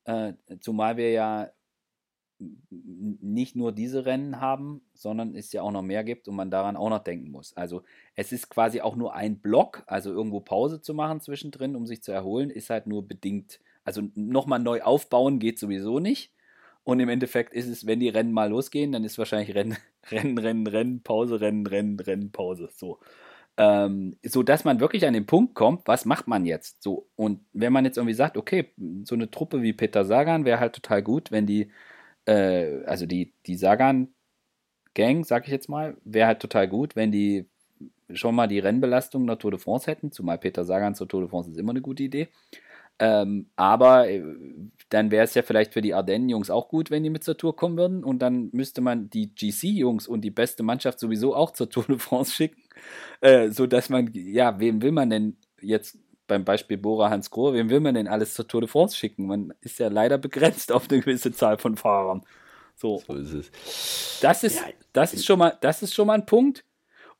[0.04, 1.50] Äh, zumal wir ja
[2.38, 6.76] nicht nur diese Rennen haben, sondern es ja auch noch mehr gibt und man daran
[6.76, 7.56] auch noch denken muss.
[7.56, 7.82] Also
[8.14, 12.02] es ist quasi auch nur ein Block, also irgendwo Pause zu machen zwischendrin, um sich
[12.02, 13.60] zu erholen, ist halt nur bedingt.
[13.84, 16.32] Also nochmal neu aufbauen geht sowieso nicht.
[16.84, 19.76] Und im Endeffekt ist es, wenn die Rennen mal losgehen, dann ist wahrscheinlich Rennen,
[20.10, 22.68] Rennen, Rennen, Rennen, Pause, Rennen, Rennen, Rennen, Pause.
[22.72, 23.00] So
[23.58, 26.82] ähm, so dass man wirklich an den Punkt kommt, was macht man jetzt?
[26.82, 28.72] So, und wenn man jetzt irgendwie sagt, okay,
[29.04, 31.70] so eine Truppe wie Peter Sagan wäre halt total gut, wenn die,
[32.26, 37.48] äh, also die, die Sagan-Gang, sag ich jetzt mal, wäre halt total gut, wenn die
[38.12, 41.30] schon mal die Rennbelastung der Tour de France hätten, zumal Peter Sagan zur Tour de
[41.30, 42.28] France ist immer eine gute Idee.
[42.98, 44.22] Ähm, aber äh,
[44.88, 47.54] dann wäre es ja vielleicht für die Ardennen-Jungs auch gut, wenn die mit zur Tour
[47.54, 48.04] kommen würden.
[48.04, 51.98] Und dann müsste man die GC-Jungs und die beste Mannschaft sowieso auch zur Tour de
[51.98, 52.62] France schicken.
[53.20, 57.54] Äh, so dass man, ja, wem will man denn jetzt beim Beispiel Bora Hans Grohe,
[57.54, 59.26] wem will man denn alles zur Tour de France schicken?
[59.26, 62.22] Man ist ja leider begrenzt auf eine gewisse Zahl von Fahrern.
[62.74, 64.20] So, so ist es.
[64.20, 64.62] Das ist,
[64.92, 66.64] das ist schon mal, das ist schon mal ein Punkt.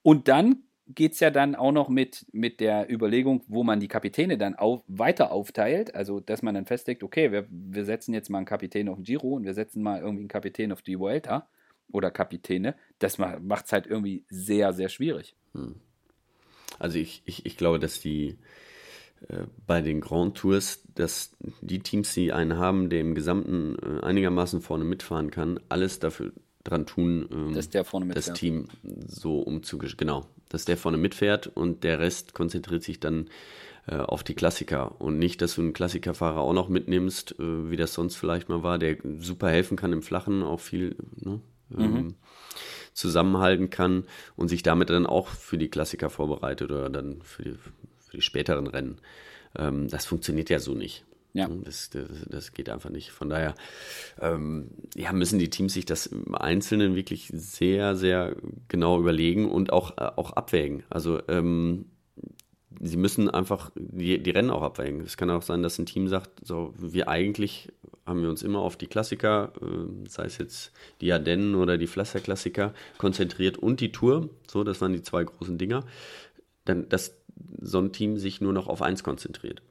[0.02, 3.88] Und dann geht es ja dann auch noch mit, mit der Überlegung, wo man die
[3.88, 5.94] Kapitäne dann auf, weiter aufteilt.
[5.94, 9.04] Also, dass man dann festlegt, okay, wir, wir setzen jetzt mal einen Kapitän auf den
[9.04, 11.48] Giro und wir setzen mal irgendwie einen Kapitän auf die Vuelta
[11.90, 12.76] oder Kapitäne.
[12.98, 15.34] Das macht es halt irgendwie sehr, sehr schwierig.
[15.54, 15.76] Hm.
[16.78, 18.38] Also, ich, ich, ich glaube, dass die
[19.66, 24.60] bei den Grand Tours, dass die Teams, die einen haben, der im Gesamten äh, einigermaßen
[24.60, 26.32] vorne mitfahren kann, alles dafür
[26.64, 28.66] dran tun, ähm, dass der vorne das Team
[29.06, 30.06] so umzugestalten.
[30.06, 33.28] Genau, dass der vorne mitfährt und der Rest konzentriert sich dann
[33.86, 37.76] äh, auf die Klassiker und nicht, dass du einen Klassikerfahrer auch noch mitnimmst, äh, wie
[37.76, 41.40] das sonst vielleicht mal war, der super helfen kann im Flachen, auch viel ne,
[41.76, 42.14] ähm, mhm.
[42.92, 47.54] zusammenhalten kann und sich damit dann auch für die Klassiker vorbereitet oder dann für die,
[48.16, 48.98] die späteren Rennen.
[49.56, 51.04] Ähm, das funktioniert ja so nicht.
[51.36, 51.48] Ja.
[51.64, 53.10] Das, das, das, geht einfach nicht.
[53.10, 53.54] Von daher
[54.20, 58.36] ähm, ja, müssen die Teams sich das im Einzelnen wirklich sehr, sehr
[58.68, 60.84] genau überlegen und auch, äh, auch abwägen.
[60.88, 61.90] Also ähm,
[62.80, 65.02] sie müssen einfach die, die Rennen auch abwägen.
[65.02, 67.68] Es kann auch sein, dass ein Team sagt, so, wir eigentlich
[68.06, 71.86] haben wir uns immer auf die Klassiker, äh, sei es jetzt die Ardennen oder die
[71.86, 74.30] Flasser-Klassiker, konzentriert und die Tour.
[74.50, 75.84] So, das waren die zwei großen Dinger.
[76.64, 77.14] Dann, dass
[77.60, 79.62] so ein Team sich nur noch auf eins konzentriert.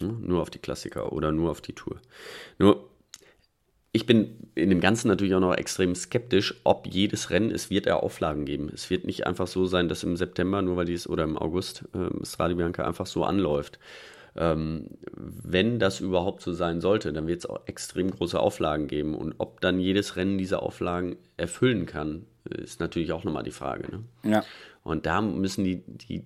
[0.00, 0.08] Ne?
[0.20, 2.00] Nur auf die Klassiker oder nur auf die Tour.
[2.58, 2.88] Nur,
[3.92, 7.86] ich bin in dem Ganzen natürlich auch noch extrem skeptisch, ob jedes Rennen, es wird
[7.86, 8.70] ja Auflagen geben.
[8.72, 11.84] Es wird nicht einfach so sein, dass im September, nur weil dies oder im August
[11.94, 13.78] äh, Strade einfach so anläuft.
[14.36, 19.14] Ähm, wenn das überhaupt so sein sollte, dann wird es auch extrem große Auflagen geben.
[19.14, 23.90] Und ob dann jedes Rennen diese Auflagen erfüllen kann, ist natürlich auch nochmal die Frage.
[23.90, 24.30] Ne?
[24.30, 24.44] Ja.
[24.82, 26.24] Und da müssen die, die,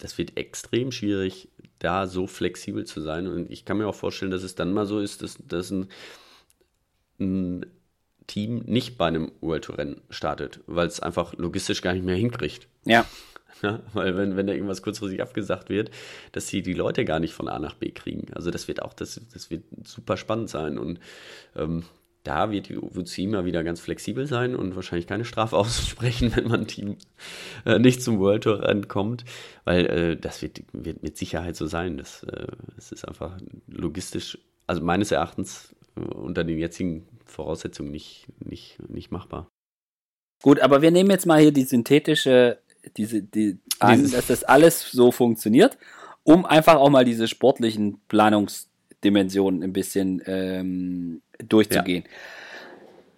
[0.00, 3.26] das wird extrem schwierig, da so flexibel zu sein.
[3.26, 5.88] Und ich kann mir auch vorstellen, dass es dann mal so ist, dass, dass ein,
[7.20, 7.66] ein
[8.26, 12.16] Team nicht bei einem World Tour Rennen startet, weil es einfach logistisch gar nicht mehr
[12.16, 12.66] hinkriegt.
[12.84, 13.06] Ja.
[13.62, 13.80] Ja.
[13.92, 15.90] weil wenn, wenn da irgendwas kurzfristig abgesagt wird,
[16.32, 18.32] dass sie die Leute gar nicht von A nach B kriegen.
[18.34, 20.78] Also das wird auch, das, das wird super spannend sein.
[20.78, 21.00] Und
[21.54, 21.84] ähm,
[22.26, 26.48] da wird die UCI mal wieder ganz flexibel sein und wahrscheinlich keine Strafe aussprechen, wenn
[26.48, 26.96] man Team
[27.64, 29.24] äh, nicht zum World Tour Rennen kommt,
[29.64, 31.98] weil äh, das wird, wird mit Sicherheit so sein.
[31.98, 33.38] Das, äh, das ist einfach
[33.68, 39.48] logistisch, also meines Erachtens äh, unter den jetzigen Voraussetzungen nicht, nicht, nicht machbar.
[40.42, 42.58] Gut, aber wir nehmen jetzt mal hier die synthetische,
[42.96, 45.78] diese, die an, dass das alles so funktioniert,
[46.22, 52.04] um einfach auch mal diese sportlichen Planungsdimensionen ein bisschen ähm, durchzugehen.
[52.04, 52.10] Ja.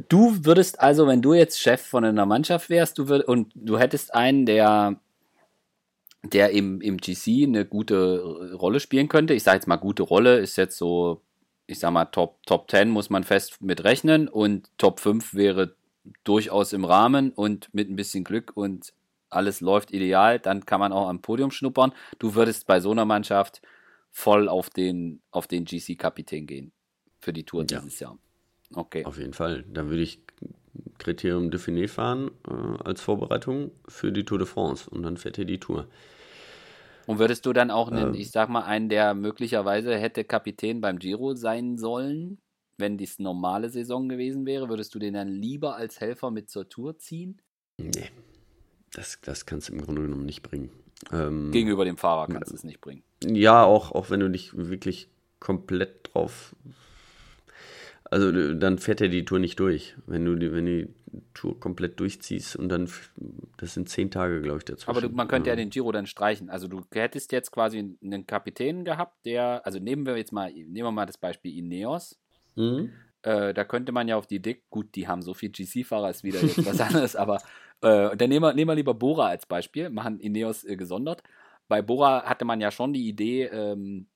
[0.09, 3.78] Du würdest also, wenn du jetzt Chef von einer Mannschaft wärst, du würd, und du
[3.78, 5.00] hättest einen, der,
[6.22, 8.22] der im, im GC eine gute
[8.54, 9.35] Rolle spielen könnte.
[9.35, 11.22] Ich sage jetzt mal, gute Rolle ist jetzt so,
[11.66, 15.74] ich sag mal, Top, Top 10 muss man fest mit rechnen und Top 5 wäre
[16.24, 18.92] durchaus im Rahmen und mit ein bisschen Glück und
[19.30, 21.92] alles läuft ideal, dann kann man auch am Podium schnuppern.
[22.18, 23.60] Du würdest bei so einer Mannschaft
[24.10, 26.72] voll auf den, auf den GC-Kapitän gehen
[27.20, 27.78] für die Tour ja.
[27.78, 28.18] dieses Jahr.
[28.74, 29.04] Okay.
[29.04, 29.64] Auf jeden Fall.
[29.68, 30.20] Dann würde ich
[30.98, 35.44] Kriterium Dauphiné fahren äh, als Vorbereitung für die Tour de France und dann fährt er
[35.44, 35.88] die Tour.
[37.06, 40.80] Und würdest du dann auch, einen, ähm, ich sag mal, einen, der möglicherweise hätte Kapitän
[40.82, 42.38] beim Giro sein sollen,
[42.76, 46.68] wenn dies normale Saison gewesen wäre, würdest du den dann lieber als Helfer mit zur
[46.68, 47.40] Tour ziehen?
[47.78, 48.10] Nee,
[48.92, 50.70] das, das kannst du im Grunde genommen nicht bringen.
[51.12, 53.03] Ähm, Gegenüber dem Fahrer kannst du es nicht bringen.
[53.24, 56.55] Ja, auch, auch wenn du dich wirklich komplett drauf
[58.11, 59.94] also dann fährt er die Tour nicht durch.
[60.07, 60.88] Wenn du die, wenn die
[61.35, 62.88] Tour komplett durchziehst und dann,
[63.59, 64.90] das sind zehn Tage, glaube ich, dazwischen.
[64.90, 65.57] Aber du, man könnte ja.
[65.57, 66.48] den Giro dann streichen.
[66.48, 70.74] Also du hättest jetzt quasi einen Kapitän gehabt, der, also nehmen wir jetzt mal, nehmen
[70.74, 72.18] wir mal das Beispiel Ineos.
[72.57, 72.92] Mhm.
[73.22, 76.24] Äh, da könnte man ja auf die Idee, gut, die haben so viel GC-Fahrer, ist
[76.24, 77.42] wieder jetzt was anderes, aber
[77.82, 81.22] äh, dann nehmen wir, nehmen wir lieber Bora als Beispiel, machen Ineos äh, gesondert.
[81.68, 84.08] Bei Bora hatte man ja schon die Idee, ähm,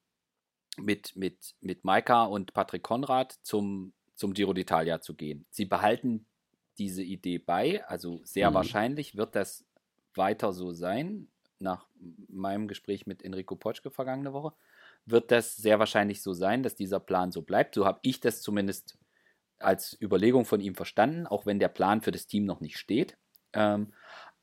[0.79, 5.47] mit, mit, mit Maika und Patrick Konrad zum, zum Giro d'Italia zu gehen.
[5.51, 6.27] Sie behalten
[6.79, 8.55] diese Idee bei, also sehr mhm.
[8.55, 9.67] wahrscheinlich wird das
[10.15, 11.29] weiter so sein.
[11.59, 11.87] Nach
[12.29, 14.53] meinem Gespräch mit Enrico Potschke vergangene Woche
[15.05, 17.75] wird das sehr wahrscheinlich so sein, dass dieser Plan so bleibt.
[17.75, 18.99] So habe ich das zumindest
[19.59, 23.17] als Überlegung von ihm verstanden, auch wenn der Plan für das Team noch nicht steht.
[23.53, 23.93] Ähm,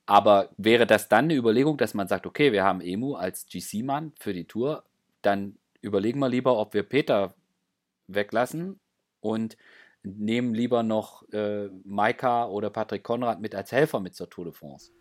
[0.05, 4.13] aber wäre das dann eine Überlegung, dass man sagt, okay, wir haben Emu als GC-Mann
[4.19, 4.83] für die Tour,
[5.21, 7.35] dann überlegen wir lieber, ob wir Peter
[8.07, 8.79] weglassen
[9.19, 9.55] und
[10.03, 14.53] nehmen lieber noch äh, Maika oder Patrick Konrad mit als Helfer mit zur Tour de
[14.53, 14.91] France.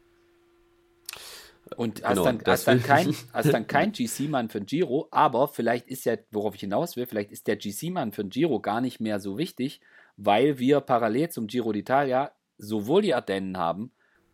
[1.76, 5.48] Und hast, genau, dann, hast, dann kein, hast dann kein GC-Mann für ein Giro, aber
[5.48, 8.80] vielleicht ist ja, worauf ich hinaus will, vielleicht ist der GC-Mann für ein Giro gar
[8.80, 9.80] nicht mehr so wichtig,
[10.16, 13.92] weil wir parallel zum Giro d'Italia sowohl die Ardennen haben,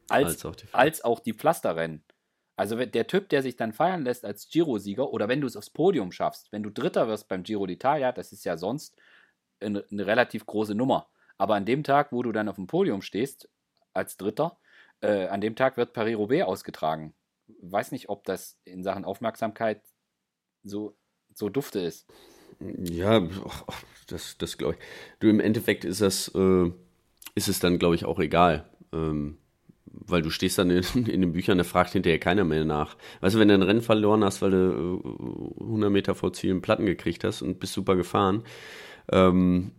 [0.09, 2.05] als, als, auch, die als auch die Pflasterrennen.
[2.57, 5.71] Also der Typ, der sich dann feiern lässt als Giro-Sieger oder wenn du es aufs
[5.71, 8.97] Podium schaffst, wenn du Dritter wirst beim Giro d'Italia, das ist ja sonst
[9.61, 11.09] eine, eine, relativ große Nummer.
[11.37, 13.49] Aber an dem Tag, wo du dann auf dem Podium stehst,
[13.93, 14.57] als Dritter,
[15.01, 17.15] äh, an dem Tag wird Paris-Roubaix ausgetragen.
[17.61, 19.83] Weiß nicht, ob das in Sachen Aufmerksamkeit
[20.63, 20.97] so,
[21.35, 22.07] so dufte ist.
[22.61, 23.27] Ja,
[24.07, 24.81] das, das glaube ich.
[25.19, 26.71] Du, im Endeffekt ist das, äh,
[27.35, 28.71] ist es dann, glaube ich, auch egal.
[28.93, 29.39] Ähm,
[30.07, 32.97] weil du stehst dann in, in, den Büchern, da fragt hinterher keiner mehr nach.
[33.21, 36.51] Weißt du, wenn du ein Rennen verloren hast, weil du 100 äh, Meter vor Ziel
[36.51, 38.43] einen Platten gekriegt hast und bist super gefahren,
[39.11, 39.73] ähm,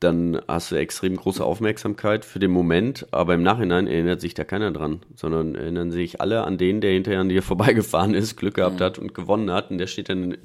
[0.00, 4.44] dann hast du extrem große Aufmerksamkeit für den Moment, aber im Nachhinein erinnert sich da
[4.44, 8.54] keiner dran, sondern erinnern sich alle an den, der hinterher an dir vorbeigefahren ist, Glück
[8.54, 8.84] gehabt mhm.
[8.84, 10.36] hat und gewonnen hat und der steht dann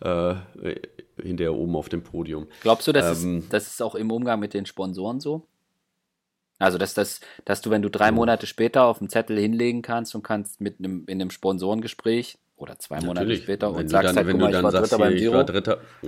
[0.00, 0.34] äh,
[1.22, 2.46] hinterher oben auf dem Podium.
[2.62, 5.46] Glaubst du, das, ähm, ist, das ist auch im Umgang mit den Sponsoren so?
[6.60, 10.14] Also, dass, das, dass du, wenn du drei Monate später auf dem Zettel hinlegen kannst
[10.14, 13.16] und kannst mit einem, in einem Sponsorengespräch oder zwei Natürlich.
[13.16, 15.38] Monate später und sagst dann, halt, guck mal, ich war Dritter beim Giro.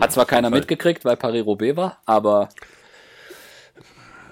[0.00, 2.50] Hat zwar keiner mitgekriegt, weil Paris-Roubaix war, aber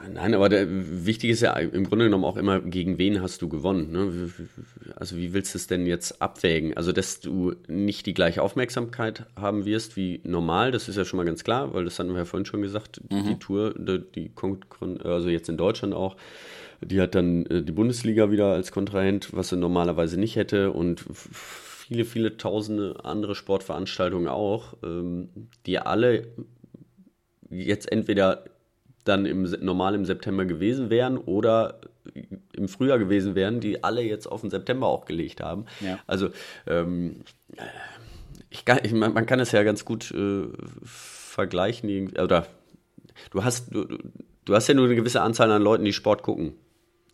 [0.08, 3.48] Nein, aber der, wichtig ist ja im Grunde genommen auch immer, gegen wen hast du
[3.48, 3.90] gewonnen?
[3.92, 4.30] Ne?
[4.96, 6.76] Also wie willst du es denn jetzt abwägen?
[6.76, 11.18] Also dass du nicht die gleiche Aufmerksamkeit haben wirst wie normal, das ist ja schon
[11.18, 13.24] mal ganz klar, weil das hatten wir ja vorhin schon gesagt, mhm.
[13.26, 14.30] die Tour, die, die,
[15.04, 16.16] also jetzt in Deutschland auch,
[16.80, 21.04] die hat dann äh, die Bundesliga wieder als Kontrahent, was sie normalerweise nicht hätte und
[21.12, 25.28] viele, viele tausende andere Sportveranstaltungen auch, ähm,
[25.66, 26.28] die alle
[27.50, 28.44] jetzt entweder
[29.04, 31.80] dann im, normal im September gewesen wären oder
[32.52, 35.66] im Frühjahr gewesen wären, die alle jetzt auf den September auch gelegt haben.
[35.80, 35.98] Ja.
[36.06, 36.30] Also
[36.66, 37.24] ähm,
[38.50, 40.48] ich kann, ich, man kann es ja ganz gut äh,
[40.84, 42.46] vergleichen oder
[43.30, 43.86] du hast du,
[44.44, 46.54] du hast ja nur eine gewisse Anzahl an Leuten, die Sport gucken.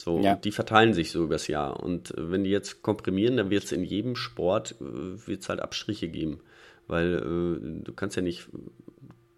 [0.00, 0.36] So, ja.
[0.36, 1.82] die verteilen sich so übers Jahr.
[1.82, 5.60] Und äh, wenn die jetzt komprimieren, dann wird es in jedem Sport äh, wird's halt
[5.60, 6.40] Abstriche geben.
[6.86, 8.48] Weil äh, du kannst ja nicht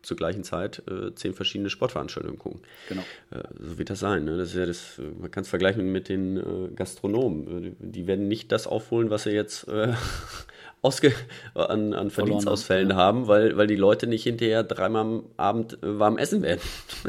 [0.08, 2.60] zur gleichen Zeit äh, zehn verschiedene Sportveranstaltungen gucken.
[2.88, 3.02] Genau.
[3.30, 4.24] Äh, so wird das sein.
[4.24, 4.36] Ne?
[4.38, 7.64] Das ist ja das, äh, man kann es vergleichen mit den äh, Gastronomen.
[7.64, 9.92] Äh, die werden nicht das aufholen, was sie jetzt äh,
[10.82, 11.12] ausge
[11.54, 12.96] an, an Verdienstausfällen ja.
[12.96, 16.60] haben, weil, weil die Leute nicht hinterher dreimal am Abend warm essen werden.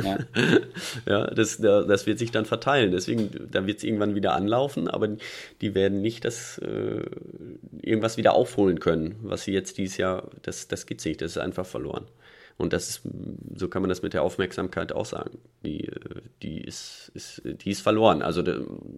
[0.04, 0.18] Ja,
[1.08, 2.92] ja das, das wird sich dann verteilen.
[2.92, 5.08] Deswegen, da wird es irgendwann wieder anlaufen, aber
[5.62, 7.04] die werden nicht das äh,
[7.82, 11.32] irgendwas wieder aufholen können, was sie jetzt dieses Jahr, das, das gibt es nicht, das
[11.32, 12.06] ist einfach verloren.
[12.60, 13.02] Und das ist,
[13.56, 15.40] so kann man das mit der Aufmerksamkeit auch sagen.
[15.64, 15.90] Die,
[16.44, 18.22] die, ist, ist, die ist verloren.
[18.22, 18.44] Also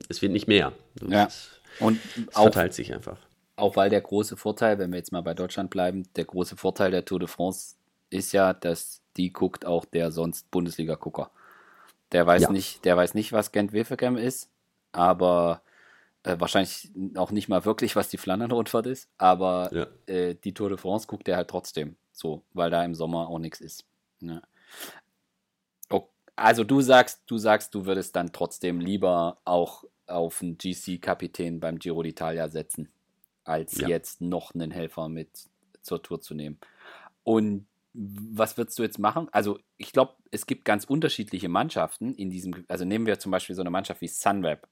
[0.10, 0.74] es wird nicht mehr.
[1.08, 1.26] Ja.
[1.26, 3.20] Ist, und es auch, verteilt sich einfach.
[3.58, 6.90] Auch weil der große Vorteil, wenn wir jetzt mal bei Deutschland bleiben, der große Vorteil
[6.90, 7.76] der Tour de France
[8.10, 11.30] ist ja, dass die guckt auch der sonst Bundesliga-Gucker.
[12.14, 12.52] Der weiß ja.
[12.52, 14.50] nicht, der weiß nicht, was Gent Wevelgem ist,
[14.92, 15.62] aber
[16.24, 20.14] äh, wahrscheinlich auch nicht mal wirklich, was die Flandern-Rundfahrt ist, aber ja.
[20.14, 23.40] äh, die Tour de France guckt er halt trotzdem so, weil da im Sommer auch
[23.40, 23.86] nichts ist.
[24.20, 24.42] Ja.
[25.90, 31.60] Oh, also du sagst, du sagst, du würdest dann trotzdem lieber auch auf einen GC-Kapitän
[31.60, 32.92] beim Giro d'Italia setzen,
[33.44, 33.88] als ja.
[33.88, 35.30] jetzt noch einen Helfer mit
[35.82, 36.60] zur Tour zu nehmen.
[37.24, 39.28] Und was würdest du jetzt machen?
[39.32, 43.56] Also, ich glaube, es gibt ganz unterschiedliche Mannschaften in diesem, also nehmen wir zum Beispiel
[43.56, 44.68] so eine Mannschaft wie Sunweb,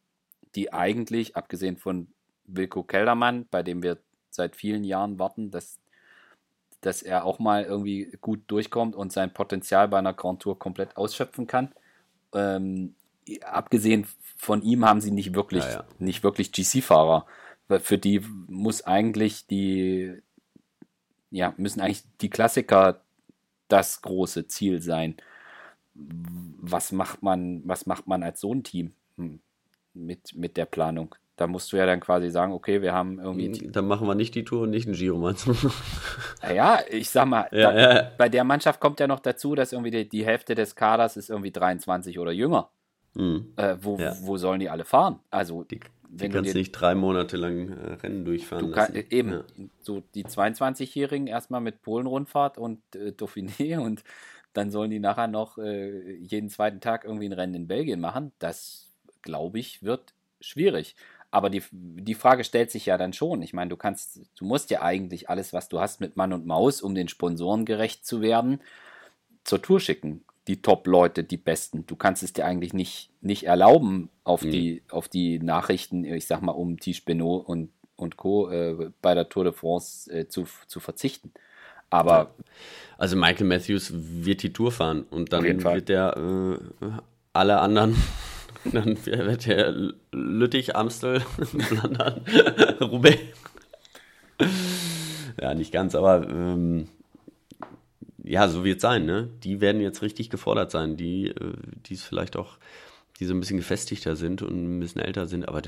[0.56, 2.08] die eigentlich, abgesehen von
[2.46, 3.98] Wilko Keldermann, bei dem wir
[4.30, 5.80] seit vielen Jahren warten, dass,
[6.82, 10.98] dass er auch mal irgendwie gut durchkommt und sein Potenzial bei einer Grand Tour komplett
[10.98, 11.72] ausschöpfen kann.
[12.34, 12.96] Ähm,
[13.44, 14.08] abgesehen
[14.38, 15.86] von ihm haben sie nicht wirklich, ja, ja.
[16.00, 17.26] nicht wirklich GC-Fahrer.
[17.82, 20.22] Für die muss eigentlich die,
[21.30, 23.02] ja, müssen eigentlich die Klassiker
[23.68, 25.18] das große Ziel sein.
[25.94, 29.40] Was macht man, was macht man als so ein Team hm,
[29.94, 31.16] mit, mit der Planung?
[31.36, 33.70] Da musst du ja dann quasi sagen, okay, wir haben irgendwie.
[33.70, 35.56] Dann machen wir nicht die Tour und nicht einen Giro, meinst du?
[36.42, 38.12] Naja, ich sag mal, ja, da, ja.
[38.18, 41.30] bei der Mannschaft kommt ja noch dazu, dass irgendwie die, die Hälfte des Kaders ist
[41.30, 42.70] irgendwie 23 oder jünger.
[43.16, 43.54] Mhm.
[43.56, 44.16] Äh, wo, ja.
[44.22, 45.20] wo sollen die alle fahren?
[45.32, 48.72] Also, die, die kannst du nicht drei Monate lang äh, Rennen durchfahren.
[48.72, 49.44] Kann, eben, ja.
[49.80, 54.04] so die 22-Jährigen erstmal mit Polen-Rundfahrt und äh, Dauphiné und
[54.54, 58.32] dann sollen die nachher noch äh, jeden zweiten Tag irgendwie ein Rennen in Belgien machen.
[58.40, 58.89] Das,
[59.22, 60.96] glaube ich, wird schwierig.
[61.32, 63.42] Aber die, die Frage stellt sich ja dann schon.
[63.42, 66.46] Ich meine, du kannst, du musst ja eigentlich alles, was du hast mit Mann und
[66.46, 68.62] Maus, um den Sponsoren gerecht zu werden,
[69.44, 71.86] zur Tour schicken die Top-Leute, die Besten.
[71.86, 74.52] Du kannst es dir eigentlich nicht, nicht erlauben, auf, mhm.
[74.52, 78.50] die, auf die Nachrichten, ich sag mal, um Tisch Benot und, und Co.
[78.50, 81.32] Äh, bei der Tour de France äh, zu, zu verzichten.
[81.92, 82.34] Aber.
[82.98, 86.88] Also Michael Matthews wird die Tour fahren und dann wird der äh,
[87.32, 87.96] alle anderen.
[88.72, 91.20] Dann wird der Lüttich, Amstel,
[91.60, 92.22] Flandern,
[92.82, 93.20] Roubaix.
[95.42, 96.88] Ja, nicht ganz, aber ähm,
[98.24, 99.30] ja, so wird es sein, ne?
[99.44, 101.54] Die werden jetzt richtig gefordert sein, die, äh,
[101.90, 102.58] es vielleicht auch,
[103.20, 105.62] die so ein bisschen gefestigter sind und ein bisschen älter sind, aber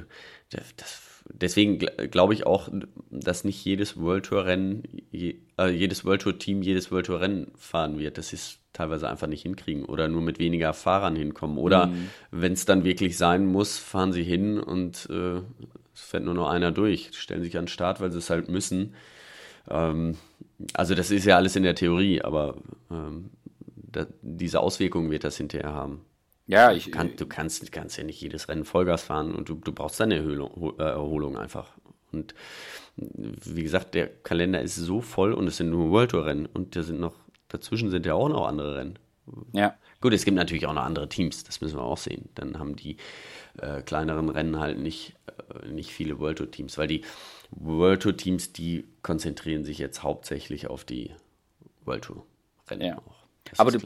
[0.50, 2.70] das, deswegen glaube ich auch,
[3.10, 7.52] dass nicht jedes World Tour Rennen, äh, jedes World Tour Team jedes World Tour Rennen
[7.58, 8.18] fahren wird.
[8.18, 11.58] Das ist teilweise einfach nicht hinkriegen oder nur mit weniger Fahrern hinkommen.
[11.58, 12.10] Oder mhm.
[12.32, 15.38] wenn es dann wirklich sein muss, fahren sie hin und äh,
[15.94, 18.50] es fährt nur noch einer durch, stellen sich an den Start, weil sie es halt
[18.50, 18.96] müssen.
[19.70, 20.18] Ähm,
[20.74, 22.56] also das ist ja alles in der Theorie, aber
[22.90, 23.30] ähm,
[23.76, 26.02] da, diese Auswirkungen wird das hinterher haben.
[26.48, 29.56] Ja, ich, du, kann, du kannst, kannst ja nicht jedes Rennen Vollgas fahren und du,
[29.56, 31.72] du brauchst deine Erholung, äh, Erholung einfach.
[32.12, 32.34] Und
[32.98, 36.76] wie gesagt, der Kalender ist so voll und es sind nur World Tour Rennen und
[36.76, 37.16] da sind noch,
[37.52, 39.00] dazwischen sind ja auch noch andere Rennen.
[39.54, 39.76] Ja.
[40.00, 42.30] Gut, es gibt natürlich auch noch andere Teams, das müssen wir auch sehen.
[42.34, 42.98] Dann haben die
[43.58, 47.04] äh, kleineren Rennen halt nicht, äh, nicht viele World Tour Teams, weil die
[47.52, 51.12] World Tour Teams, die konzentrieren sich jetzt hauptsächlich auf die
[51.86, 52.26] World Tour
[52.70, 52.98] Rennen ja.
[52.98, 53.16] auch.
[53.58, 53.80] aber du,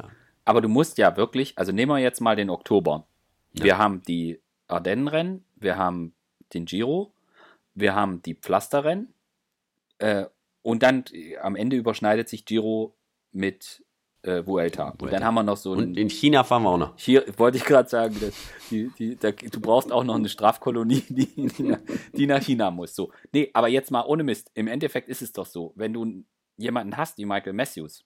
[0.45, 3.06] aber du musst ja wirklich, also nehmen wir jetzt mal den Oktober.
[3.54, 3.63] Ja.
[3.63, 6.13] Wir haben die Ardennenrennen, wir haben
[6.54, 7.12] den Giro,
[7.73, 9.13] wir haben die Pflasterrennen
[9.97, 10.25] äh,
[10.62, 11.04] und dann
[11.41, 12.95] am Ende überschneidet sich Giro
[13.36, 13.84] mit
[14.24, 14.95] äh, Vuelta.
[14.98, 16.98] Und dann haben wir noch so ein, Und in China fahren wir auch noch.
[16.98, 18.34] Hier wollte ich gerade sagen, dass
[18.69, 21.78] die, die, da, du brauchst auch noch eine Strafkolonie, die,
[22.13, 22.95] die, nach China muss.
[22.95, 23.12] So.
[23.32, 24.52] Nee, aber jetzt mal ohne Mist.
[24.54, 26.24] Im Endeffekt ist es doch so, wenn du
[26.58, 28.06] jemanden hast wie Michael Matthews,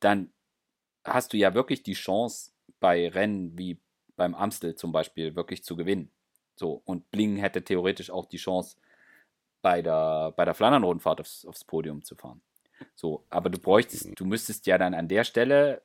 [0.00, 0.32] dann
[1.04, 3.80] hast du ja wirklich die Chance, bei Rennen wie
[4.16, 6.10] beim Amstel zum Beispiel wirklich zu gewinnen.
[6.56, 8.76] So, und Bling hätte theoretisch auch die Chance,
[9.62, 12.42] bei der, bei der Flandern-Rundfahrt aufs, aufs Podium zu fahren.
[12.94, 15.82] So, aber du bräuchtest, du müsstest ja dann an der Stelle,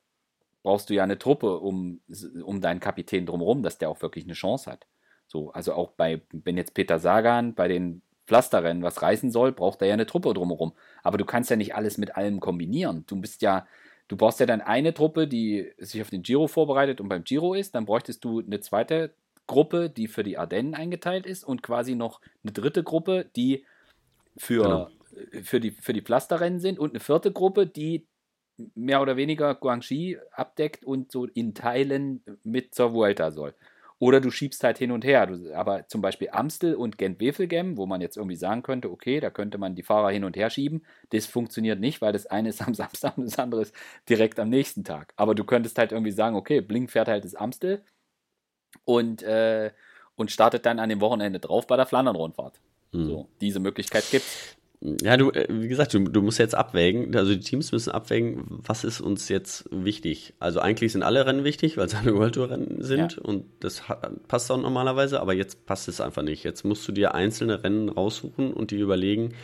[0.62, 2.00] brauchst du ja eine Truppe um,
[2.44, 4.86] um deinen Kapitän drumherum, dass der auch wirklich eine Chance hat.
[5.26, 9.80] So, also auch bei, wenn jetzt Peter Sagan bei den Pflasterrennen was reißen soll, braucht
[9.80, 10.72] er ja eine Truppe drumherum.
[11.02, 13.04] Aber du kannst ja nicht alles mit allem kombinieren.
[13.06, 13.66] Du bist ja,
[14.08, 17.54] du brauchst ja dann eine Truppe, die sich auf den Giro vorbereitet und beim Giro
[17.54, 17.74] ist.
[17.74, 19.14] Dann bräuchtest du eine zweite
[19.46, 23.64] Gruppe, die für die Ardennen eingeteilt ist und quasi noch eine dritte Gruppe, die
[24.36, 24.88] für genau
[25.42, 28.06] für die, für die Pflasterrennen sind und eine vierte Gruppe, die
[28.74, 33.54] mehr oder weniger Guangxi abdeckt und so in Teilen mit zur Vuelta soll.
[33.98, 35.26] Oder du schiebst halt hin und her.
[35.26, 39.28] Du, aber zum Beispiel Amstel und Gent-Wevelgem, wo man jetzt irgendwie sagen könnte, okay, da
[39.28, 42.66] könnte man die Fahrer hin und her schieben, das funktioniert nicht, weil das eine ist
[42.66, 43.74] am Samstag und das andere ist
[44.08, 45.12] direkt am nächsten Tag.
[45.16, 47.84] Aber du könntest halt irgendwie sagen, okay, Blink fährt halt das Amstel
[48.84, 49.70] und, äh,
[50.16, 52.58] und startet dann an dem Wochenende drauf bei der Flandern-Rundfahrt.
[52.92, 53.04] Mhm.
[53.04, 54.56] So, diese Möglichkeit gibt's.
[54.82, 58.44] Ja, du, äh, wie gesagt, du, du musst jetzt abwägen, also die Teams müssen abwägen,
[58.48, 60.32] was ist uns jetzt wichtig.
[60.38, 63.22] Also eigentlich sind alle Rennen wichtig, weil es eine World Tour Rennen sind ja.
[63.22, 63.82] und das
[64.28, 66.44] passt auch normalerweise, aber jetzt passt es einfach nicht.
[66.44, 69.34] Jetzt musst du dir einzelne Rennen raussuchen und die überlegen,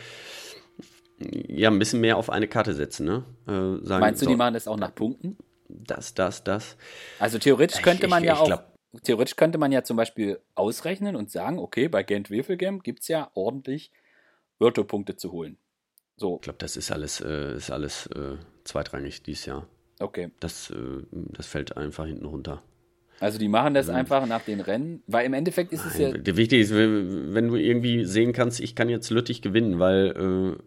[1.19, 3.23] ja, ein bisschen mehr auf eine Karte setzen, ne?
[3.47, 5.37] Äh, sagen, Meinst du, so, die machen das auch nach Punkten?
[5.67, 6.77] Das, das, das.
[7.19, 8.73] Also theoretisch könnte man ich, ja ich, auch, glaub,
[9.03, 13.07] theoretisch könnte man ja zum Beispiel ausrechnen und sagen, okay, bei Gent Wevelgem gibt es
[13.07, 13.91] ja ordentlich
[14.59, 15.57] Virtual-Punkte zu holen.
[16.15, 16.35] So.
[16.35, 19.67] Ich glaube, das ist alles, äh, ist alles äh, zweitrangig dieses Jahr.
[19.99, 20.31] Okay.
[20.39, 20.75] Das, äh,
[21.11, 22.63] das fällt einfach hinten runter.
[23.19, 26.37] Also die machen das einfach nach den Rennen, weil im Endeffekt ist es Nein, ja.
[26.37, 30.61] Wichtig ist, wenn du irgendwie sehen kannst, ich kann jetzt Lüttich gewinnen, weil äh,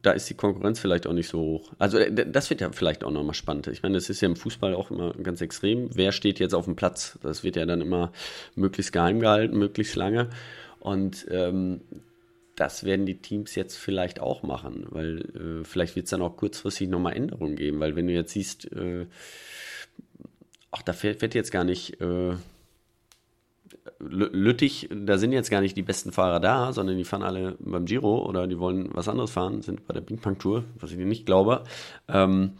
[0.00, 1.72] da ist die Konkurrenz vielleicht auch nicht so hoch.
[1.78, 3.66] Also äh, das wird ja vielleicht auch nochmal spannend.
[3.66, 5.90] Ich meine, das ist ja im Fußball auch immer ganz extrem.
[5.94, 7.18] Wer steht jetzt auf dem Platz?
[7.22, 8.12] Das wird ja dann immer
[8.54, 10.30] möglichst geheim gehalten, möglichst lange.
[10.80, 11.80] Und ähm,
[12.56, 16.36] das werden die Teams jetzt vielleicht auch machen, weil äh, vielleicht wird es dann auch
[16.36, 19.06] kurzfristig nochmal Änderungen geben, weil wenn du jetzt siehst, äh,
[20.70, 22.34] ach, da fährt, fährt jetzt gar nicht äh,
[23.98, 27.86] Lüttich, da sind jetzt gar nicht die besten Fahrer da, sondern die fahren alle beim
[27.86, 30.98] Giro oder die wollen was anderes fahren, sind bei der Bing Pong Tour, was ich
[30.98, 31.64] nicht glaube.
[32.08, 32.52] Ähm,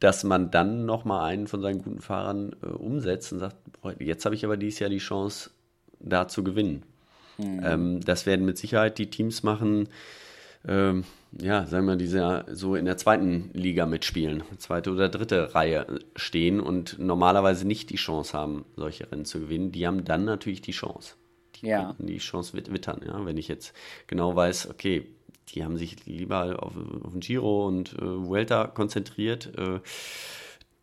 [0.00, 4.24] dass man dann nochmal einen von seinen guten Fahrern äh, umsetzt und sagt, boah, jetzt
[4.24, 5.50] habe ich aber dieses Jahr die Chance,
[6.00, 6.82] da zu gewinnen.
[7.38, 7.60] Mhm.
[7.64, 9.88] Ähm, das werden mit Sicherheit die Teams machen,
[10.66, 11.04] ähm,
[11.40, 12.06] ja, sagen wir, die
[12.54, 17.96] so in der zweiten Liga mitspielen, zweite oder dritte Reihe stehen und normalerweise nicht die
[17.96, 19.72] Chance haben, solche Rennen zu gewinnen.
[19.72, 21.14] Die haben dann natürlich die Chance.
[21.56, 21.94] Die ja.
[21.98, 23.24] die Chance wittern, ja.
[23.24, 23.74] Wenn ich jetzt
[24.06, 25.06] genau weiß, okay,
[25.48, 29.52] die haben sich lieber auf, auf den Giro und äh, Vuelta konzentriert.
[29.56, 29.80] Äh,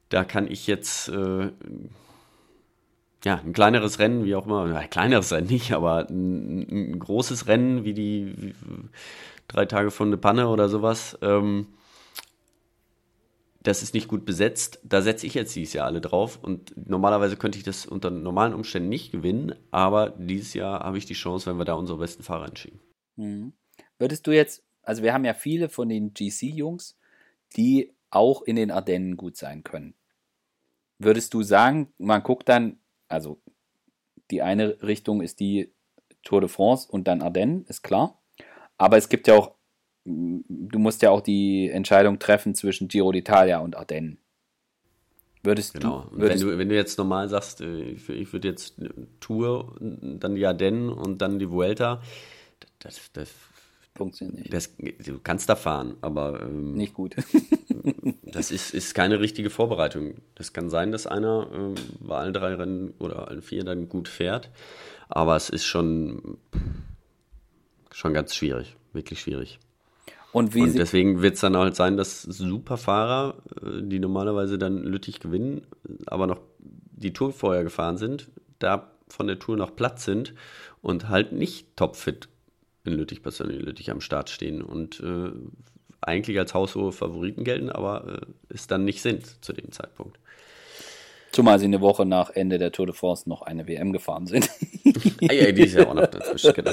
[0.10, 1.52] da kann ich jetzt äh,
[3.26, 7.48] ja, ein kleineres Rennen, wie auch immer, ein kleineres Rennen nicht, aber ein, ein großes
[7.48, 8.56] Rennen wie die wie,
[9.48, 11.68] drei Tage von der Panne oder sowas, ähm,
[13.62, 14.80] das ist nicht gut besetzt.
[14.84, 18.54] Da setze ich jetzt dieses Jahr alle drauf und normalerweise könnte ich das unter normalen
[18.54, 22.24] Umständen nicht gewinnen, aber dieses Jahr habe ich die Chance, wenn wir da unsere besten
[22.24, 22.80] Fahrer entschieden.
[23.18, 23.54] Mhm.
[23.98, 26.98] Würdest du jetzt, also wir haben ja viele von den GC-Jungs,
[27.58, 29.94] die auch in den Ardennen gut sein können.
[30.98, 32.79] Würdest du sagen, man guckt dann,
[33.10, 33.42] also
[34.32, 35.74] die eine Richtung ist die
[36.24, 38.22] Tour de France und dann Ardennen, ist klar.
[38.78, 39.56] Aber es gibt ja auch,
[40.06, 44.20] du musst ja auch die Entscheidung treffen zwischen Giro d'Italia und Ardennen.
[45.44, 46.08] Würdest genau.
[46.12, 48.76] du, würdest wenn, du, wenn du jetzt normal sagst, äh, ich, ich würde jetzt
[49.20, 52.02] Tour, dann die Ardennen und dann die Vuelta,
[52.80, 53.34] das, das
[53.96, 54.54] funktioniert nicht.
[54.54, 57.16] Das, du kannst da fahren, aber ähm, nicht gut.
[58.24, 60.16] das ist, ist keine richtige Vorbereitung.
[60.36, 64.08] Das kann sein, dass einer ähm, bei allen drei Rennen oder allen vier dann gut
[64.08, 64.50] fährt,
[65.08, 66.38] aber es ist schon,
[67.92, 69.60] schon ganz schwierig, wirklich schwierig.
[70.32, 74.84] Und, wie und deswegen wird es dann halt sein, dass Superfahrer, äh, die normalerweise dann
[74.84, 75.66] Lüttich gewinnen,
[76.06, 78.30] aber noch die Tour vorher gefahren sind,
[78.60, 80.36] da von der Tour noch Platz sind
[80.82, 82.30] und halt nicht topfit
[82.86, 85.32] in Lüttich, persönlich Lüttich am Start stehen und äh,
[86.02, 90.20] eigentlich als haushohe Favoriten gelten, aber äh, es dann nicht sind zu dem Zeitpunkt.
[91.32, 94.50] Zumal sie eine Woche nach Ende der Tour de France noch eine WM gefahren sind.
[95.30, 96.72] ah, ja, die ist ja auch noch dazwischen, genau.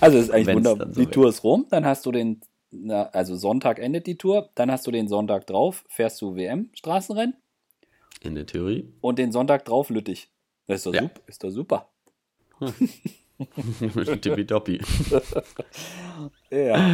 [0.00, 0.92] Also ist eigentlich wunderbar.
[0.92, 4.50] So die Tour ist rum, dann hast du den, na, also Sonntag endet die Tour,
[4.54, 7.36] dann hast du den Sonntag drauf, fährst du WM-Straßenrennen.
[8.20, 8.92] In der Theorie.
[9.00, 10.28] Und den Sonntag drauf Lüttich.
[10.66, 11.02] Das ist doch, ja.
[11.02, 11.88] super, ist doch super.
[12.58, 12.74] Hm.
[14.20, 14.80] Tippitoppi.
[16.50, 16.90] ja.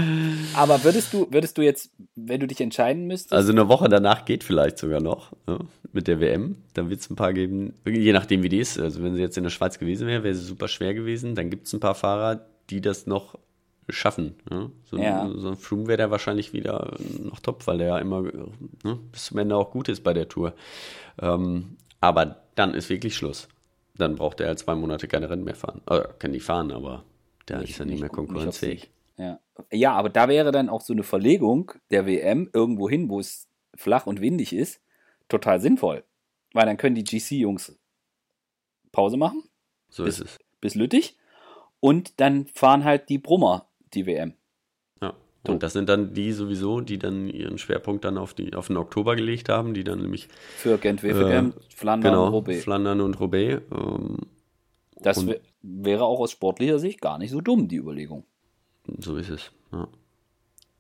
[0.55, 3.33] Aber würdest du, würdest du jetzt, wenn du dich entscheiden müsstest.
[3.33, 5.59] Also eine Woche danach geht vielleicht sogar noch ja,
[5.93, 6.57] mit der WM.
[6.75, 8.79] Dann wird es ein paar geben, je nachdem wie die ist.
[8.79, 11.35] Also wenn sie jetzt in der Schweiz gewesen wäre, wäre sie super schwer gewesen.
[11.35, 13.39] Dann gibt es ein paar Fahrer, die das noch
[13.89, 14.35] schaffen.
[14.51, 14.71] Ja?
[14.85, 15.31] So, ja.
[15.35, 19.27] so ein Froome wäre der wahrscheinlich wieder noch top, weil der ja immer ne, bis
[19.27, 20.55] zum Ende auch gut ist bei der Tour.
[21.21, 23.49] Ähm, aber dann ist wirklich Schluss
[23.95, 25.83] dann braucht er halt zwei Monate keine Rennen mehr fahren.
[25.87, 27.05] Oder kann die fahren, aber
[27.49, 28.91] der nicht, ist ja nicht, nicht mehr konkurrenzfähig.
[29.19, 29.39] Ja.
[29.71, 33.49] ja, aber da wäre dann auch so eine Verlegung der WM irgendwo hin, wo es
[33.75, 34.81] flach und windig ist,
[35.29, 36.05] total sinnvoll.
[36.53, 37.79] Weil dann können die GC-Jungs
[38.91, 39.43] Pause machen.
[39.89, 40.39] So bis, ist es.
[40.61, 41.17] Bis Lüttich.
[41.81, 44.35] Und dann fahren halt die Brummer die WM.
[45.47, 48.77] Und das sind dann die sowieso, die dann ihren Schwerpunkt dann auf, die, auf den
[48.77, 50.29] Oktober gelegt haben, die dann nämlich.
[50.57, 51.13] Für Gent äh,
[51.75, 52.63] Flandern genau, und Roubaix.
[52.63, 53.61] Flandern und Roubaix.
[53.73, 54.19] Ähm,
[54.97, 58.25] das und wäre auch aus sportlicher Sicht gar nicht so dumm, die Überlegung.
[58.99, 59.89] So ist es, ja.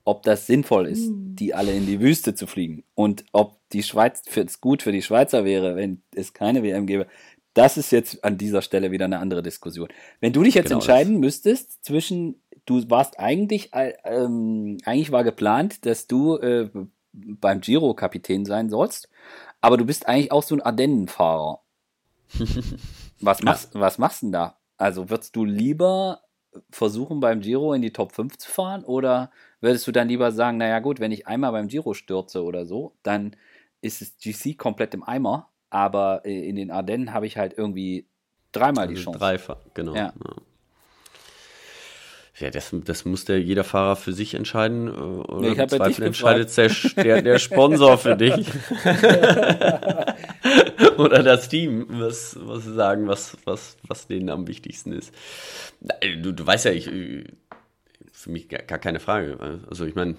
[0.04, 1.36] Ob das sinnvoll ist, hm.
[1.36, 4.90] die alle in die Wüste zu fliegen und ob die Schweiz für es gut für
[4.90, 7.06] die Schweizer wäre, wenn es keine WM gäbe,
[7.54, 9.88] das ist jetzt an dieser Stelle wieder eine andere Diskussion.
[10.20, 11.20] Wenn du dich jetzt genau entscheiden das.
[11.20, 16.70] müsstest zwischen, du warst eigentlich, äh, ähm, eigentlich war geplant, dass du äh,
[17.12, 19.08] beim Giro Kapitän sein sollst,
[19.60, 21.60] aber du bist eigentlich auch so ein Ardennenfahrer.
[23.20, 23.80] was machst, ja.
[23.80, 24.56] was machst du denn da?
[24.78, 26.22] Also würdest du lieber
[26.70, 30.58] versuchen, beim Giro in die Top 5 zu fahren oder würdest du dann lieber sagen,
[30.58, 33.36] naja gut, wenn ich einmal beim Giro stürze oder so, dann
[33.80, 38.06] ist das GC komplett im Eimer aber äh, in den Ardennen habe ich halt irgendwie
[38.52, 39.18] dreimal also die Chance.
[39.18, 39.94] Dreifach, genau.
[39.94, 40.12] Ja.
[40.12, 40.34] ja.
[42.43, 44.88] Ja, das, das muss der jeder Fahrer für sich entscheiden.
[44.88, 48.34] Äh, oder nee, im Zweifel entscheidet der, der, der Sponsor für dich.
[50.99, 55.14] oder das Team, was, was sie sagen, was, was, was denen am wichtigsten ist.
[56.20, 56.90] Du, du weißt ja, ich,
[58.11, 59.61] für mich gar, gar keine Frage.
[59.70, 60.16] Also ich meine,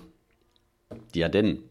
[1.13, 1.63] die Ardennen.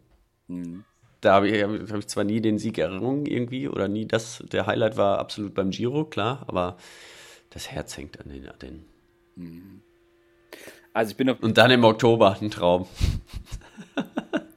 [0.49, 0.85] Mhm
[1.23, 4.67] da habe ich, hab ich zwar nie den Sieg errungen irgendwie oder nie das, der
[4.67, 6.77] Highlight war absolut beim Giro, klar, aber
[7.51, 8.85] das Herz hängt an den Ardennen.
[9.37, 9.83] Mhm.
[10.93, 12.87] Also ich bin Und dann im Oktober ein Traum.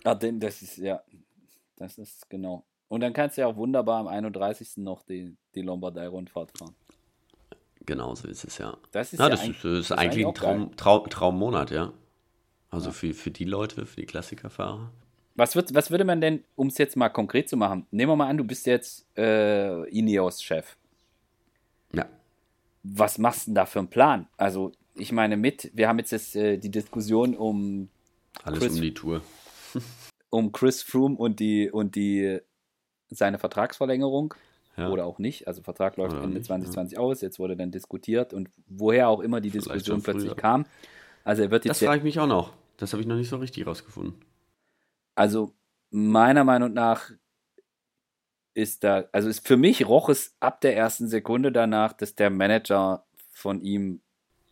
[0.03, 1.01] Ardennen, das ist, ja,
[1.77, 2.65] das ist genau.
[2.87, 4.77] Und dann kannst du ja auch wunderbar am 31.
[4.77, 6.75] noch die, die Lombardei-Rundfahrt fahren.
[7.85, 8.77] Genau so ist es, ja.
[8.91, 11.93] Das ist, ja, ja das ist, ist eigentlich ein Traum, Traum, Traummonat, ja.
[12.69, 12.93] Also ja.
[12.93, 14.91] Für, für die Leute, für die Klassikerfahrer.
[15.35, 18.15] Was, wird, was würde man denn, um es jetzt mal konkret zu machen, nehmen wir
[18.15, 20.77] mal an, du bist jetzt äh, Ineos-Chef.
[21.93, 22.07] Ja.
[22.83, 24.27] Was machst du denn da für einen Plan?
[24.37, 27.89] Also, ich meine, mit, wir haben jetzt das, äh, die Diskussion um.
[28.43, 29.21] Alles Chris, um die Tour.
[30.29, 32.39] um Chris Froome und die, und die
[33.09, 34.33] seine Vertragsverlängerung.
[34.77, 34.89] Ja.
[34.89, 35.47] Oder auch nicht.
[35.47, 36.99] Also Vertrag läuft Ende nicht, 2020 ja.
[37.01, 40.65] aus, jetzt wurde dann diskutiert und woher auch immer die Vielleicht Diskussion plötzlich kam.
[41.23, 41.81] Also er wird jetzt.
[41.81, 42.51] Das frage ich mich auch noch.
[42.75, 44.15] Das habe ich noch nicht so richtig rausgefunden.
[45.15, 45.53] Also
[45.91, 47.09] meiner Meinung nach
[48.53, 52.29] ist da, also ist für mich roch es ab der ersten Sekunde danach, dass der
[52.29, 54.01] Manager von ihm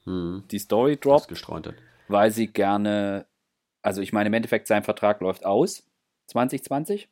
[0.06, 0.44] hm.
[0.52, 1.32] die Story droppt,
[2.08, 3.26] weil sie gerne,
[3.82, 5.84] also ich meine im Endeffekt sein Vertrag läuft aus
[6.28, 7.10] 2020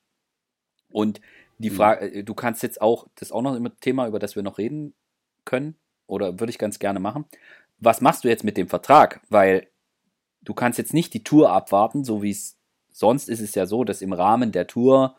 [0.90, 1.22] und
[1.58, 1.76] die hm.
[1.76, 2.26] Frage, hm.
[2.26, 4.94] du kannst jetzt auch, das ist auch noch ein Thema, über das wir noch reden
[5.46, 5.76] können
[6.08, 7.26] oder würde ich ganz gerne machen.
[7.80, 9.22] Was machst du jetzt mit dem Vertrag?
[9.30, 9.68] Weil
[10.42, 12.58] du kannst jetzt nicht die Tour abwarten, so wie es
[12.92, 15.16] sonst ist es ja so, dass im Rahmen der Tour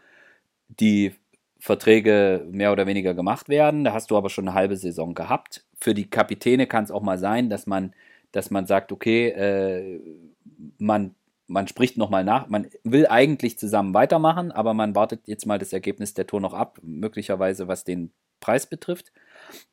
[0.68, 1.14] die
[1.62, 3.84] Verträge mehr oder weniger gemacht werden.
[3.84, 5.64] Da hast du aber schon eine halbe Saison gehabt.
[5.78, 7.94] Für die Kapitäne kann es auch mal sein, dass man,
[8.32, 10.00] dass man sagt, okay, äh,
[10.78, 11.14] man,
[11.46, 12.48] man spricht nochmal nach.
[12.48, 16.52] Man will eigentlich zusammen weitermachen, aber man wartet jetzt mal das Ergebnis der Tour noch
[16.52, 18.10] ab, möglicherweise was den
[18.40, 19.12] Preis betrifft.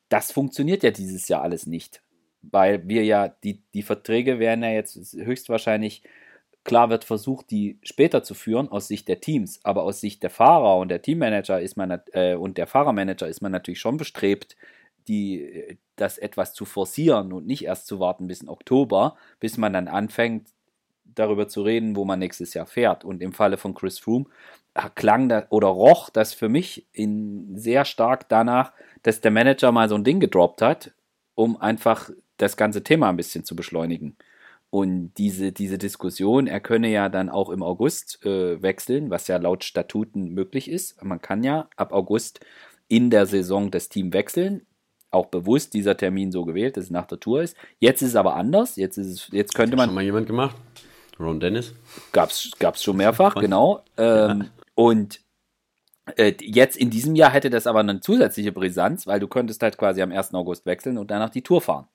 [0.08, 2.02] Das funktioniert ja dieses Jahr alles nicht,
[2.40, 6.04] weil wir ja, die, die Verträge werden ja jetzt höchstwahrscheinlich
[6.64, 10.30] Klar wird versucht, die später zu führen aus Sicht der Teams, aber aus Sicht der
[10.30, 14.56] Fahrer und der Teammanager ist man äh, und der Fahrermanager ist man natürlich schon bestrebt,
[15.08, 19.72] die, das etwas zu forcieren und nicht erst zu warten bis in Oktober, bis man
[19.72, 20.48] dann anfängt,
[21.04, 23.04] darüber zu reden, wo man nächstes Jahr fährt.
[23.04, 24.26] Und im Falle von Chris Froome
[24.94, 29.88] klang das oder roch das für mich in sehr stark danach, dass der Manager mal
[29.88, 30.92] so ein Ding gedroppt hat,
[31.34, 34.16] um einfach das ganze Thema ein bisschen zu beschleunigen.
[34.70, 39.36] Und diese, diese Diskussion, er könne ja dann auch im August äh, wechseln, was ja
[39.36, 41.02] laut Statuten möglich ist.
[41.02, 42.40] Man kann ja ab August
[42.86, 44.66] in der Saison das Team wechseln.
[45.10, 47.56] Auch bewusst dieser Termin so gewählt, dass es nach der Tour ist.
[47.80, 48.76] Jetzt ist es aber anders.
[48.76, 49.82] Jetzt, ist es, jetzt könnte man.
[49.82, 50.56] Hat schon mal jemand gemacht?
[51.18, 51.74] Ron Dennis?
[52.12, 53.84] Gab es schon mehrfach, genau.
[53.96, 54.46] Ähm, ja.
[54.76, 55.20] Und
[56.16, 59.78] äh, jetzt in diesem Jahr hätte das aber eine zusätzliche Brisanz, weil du könntest halt
[59.78, 60.32] quasi am 1.
[60.34, 61.88] August wechseln und danach die Tour fahren.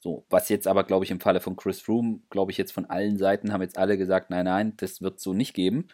[0.00, 2.86] So, was jetzt aber, glaube ich, im Falle von Chris Froome, glaube ich, jetzt von
[2.86, 5.88] allen Seiten haben jetzt alle gesagt, nein, nein, das wird so nicht geben.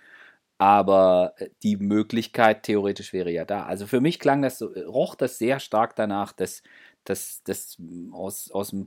[0.58, 3.64] Aber äh, die Möglichkeit theoretisch wäre ja da.
[3.64, 6.62] Also für mich klang das so, roch das sehr stark danach, dass,
[7.04, 7.78] dass, dass
[8.12, 8.84] aus, aus dem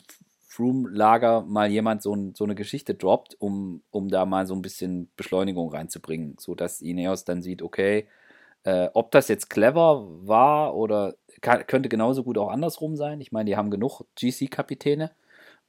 [0.48, 4.62] Froome-Lager mal jemand so, ein, so, eine Geschichte droppt, um, um da mal so ein
[4.62, 8.08] bisschen Beschleunigung reinzubringen, sodass Ineos dann sieht, okay,
[8.68, 13.22] äh, ob das jetzt clever war oder kann, könnte genauso gut auch andersrum sein.
[13.22, 15.12] Ich meine, die haben genug GC-Kapitäne,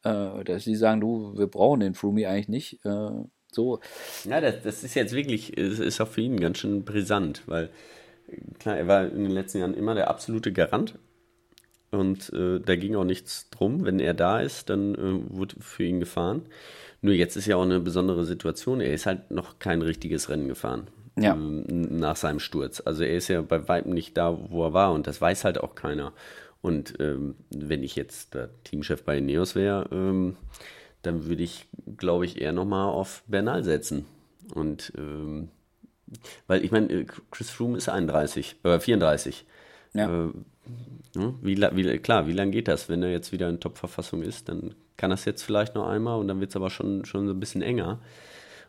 [0.02, 2.84] äh, dass sie sagen, du, wir brauchen den Frumi eigentlich nicht.
[2.84, 3.10] Äh,
[3.52, 3.78] so.
[4.24, 7.70] Ja, das, das ist jetzt wirklich, ist, ist auch für ihn ganz schön brisant, weil
[8.58, 10.98] klar, er war in den letzten Jahren immer der absolute Garant.
[11.92, 13.84] und äh, da ging auch nichts drum.
[13.84, 16.46] Wenn er da ist, dann äh, wurde für ihn gefahren.
[17.00, 18.80] Nur jetzt ist ja auch eine besondere Situation.
[18.80, 20.88] Er ist halt noch kein richtiges Rennen gefahren.
[21.20, 21.34] Ja.
[21.34, 21.64] Ähm,
[21.98, 22.82] nach seinem Sturz.
[22.84, 25.58] Also er ist ja bei weitem nicht da, wo er war und das weiß halt
[25.58, 26.12] auch keiner.
[26.60, 30.36] Und ähm, wenn ich jetzt der Teamchef bei Neos wäre, ähm,
[31.02, 31.66] dann würde ich,
[31.96, 34.06] glaube ich, eher nochmal auf Bernal setzen.
[34.54, 35.48] Und ähm,
[36.46, 39.46] weil ich meine, Chris Froome ist 31, äh, 34.
[39.94, 40.06] Ja.
[40.06, 40.30] Äh,
[41.14, 42.88] ne, wie, wie, klar, wie lange geht das?
[42.88, 46.28] Wenn er jetzt wieder in Top-Verfassung ist, dann kann das jetzt vielleicht noch einmal und
[46.28, 48.00] dann wird es aber schon, schon so ein bisschen enger.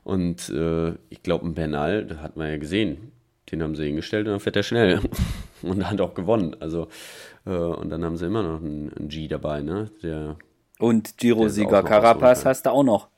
[0.04, 3.12] Und äh, ich glaube, ein Bernal, das hat man ja gesehen,
[3.52, 5.02] den haben sie hingestellt und dann fährt er schnell
[5.62, 6.56] und hat auch gewonnen.
[6.60, 6.88] Also,
[7.46, 9.92] äh, und dann haben sie immer noch einen, einen G dabei, ne?
[10.04, 10.38] Der,
[10.80, 13.10] und Giro-Sieger Carapaz hast du auch noch.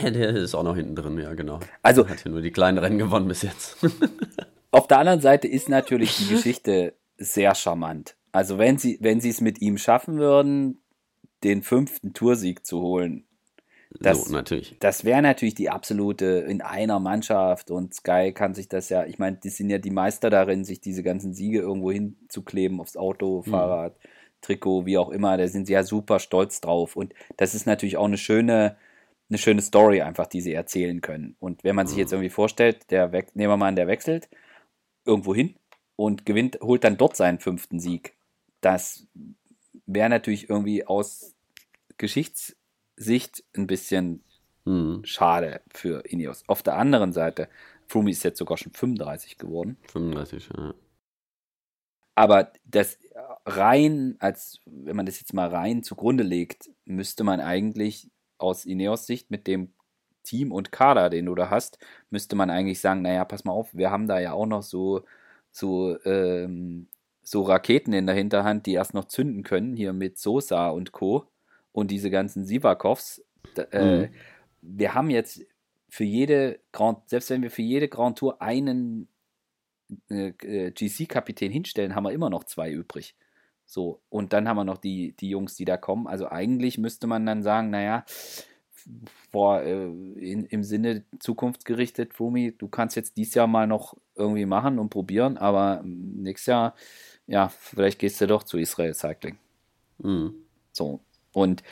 [0.00, 1.58] Ja, der ist auch noch hinten drin, ja, genau.
[1.82, 3.78] Also, hat ja nur die kleinen Rennen gewonnen bis jetzt.
[4.70, 8.14] auf der anderen Seite ist natürlich die Geschichte sehr charmant.
[8.30, 10.80] Also, wenn sie, wenn sie es mit ihm schaffen würden,
[11.42, 13.24] den fünften Toursieg zu holen,
[14.00, 14.76] das, so, natürlich.
[14.80, 19.18] Das wäre natürlich die absolute in einer Mannschaft und Sky kann sich das ja, ich
[19.18, 23.42] meine, die sind ja die Meister darin, sich diese ganzen Siege irgendwo hinzukleben aufs Auto,
[23.44, 23.50] mhm.
[23.50, 24.08] Fahrrad, mhm.
[24.40, 25.36] Trikot, wie auch immer.
[25.36, 26.96] Da sind sie ja super stolz drauf.
[26.96, 28.76] Und das ist natürlich auch eine schöne,
[29.28, 31.36] eine schöne Story einfach, die sie erzählen können.
[31.38, 32.16] Und wenn man sich jetzt mhm.
[32.16, 34.28] irgendwie vorstellt, der nehmen wir mal an, der wechselt
[35.04, 35.54] irgendwo hin
[35.96, 38.14] und gewinnt, holt dann dort seinen fünften Sieg.
[38.60, 39.06] Das
[39.86, 41.34] wäre natürlich irgendwie aus
[42.96, 44.22] Geschichtssicht ein bisschen
[44.64, 45.02] mhm.
[45.04, 46.44] schade für Ineos.
[46.46, 47.48] Auf der anderen Seite,
[47.86, 49.76] Froome ist jetzt sogar schon 35 geworden.
[49.88, 50.74] 35, ja.
[52.14, 52.98] Aber das
[53.46, 59.06] rein, als wenn man das jetzt mal rein zugrunde legt, müsste man eigentlich aus Ineos
[59.06, 59.72] Sicht mit dem
[60.22, 61.78] Team und Kader, den du da hast,
[62.10, 65.04] müsste man eigentlich sagen, naja, pass mal auf, wir haben da ja auch noch so,
[65.50, 66.88] so, ähm,
[67.22, 71.31] so Raketen in der Hinterhand, die erst noch zünden können, hier mit Sosa und Co.
[71.72, 73.22] und diese ganzen Sivakovs.
[73.70, 74.08] Äh, mhm.
[74.60, 75.44] Wir haben jetzt
[75.88, 79.08] für jede Grand, selbst wenn wir für jede Grand Tour einen
[80.08, 83.16] äh, äh GC-Kapitän hinstellen, haben wir immer noch zwei übrig.
[83.66, 86.06] So, und dann haben wir noch die, die Jungs, die da kommen.
[86.06, 88.04] Also eigentlich müsste man dann sagen, naja,
[89.30, 94.46] boah, äh, in, im Sinne zukunftsgerichtet, Fumi, du kannst jetzt dieses Jahr mal noch irgendwie
[94.46, 96.74] machen und probieren, aber nächstes Jahr,
[97.26, 99.38] ja, vielleicht gehst du doch zu Israel Cycling.
[99.98, 100.34] Mhm.
[100.72, 101.00] So,
[101.32, 101.62] und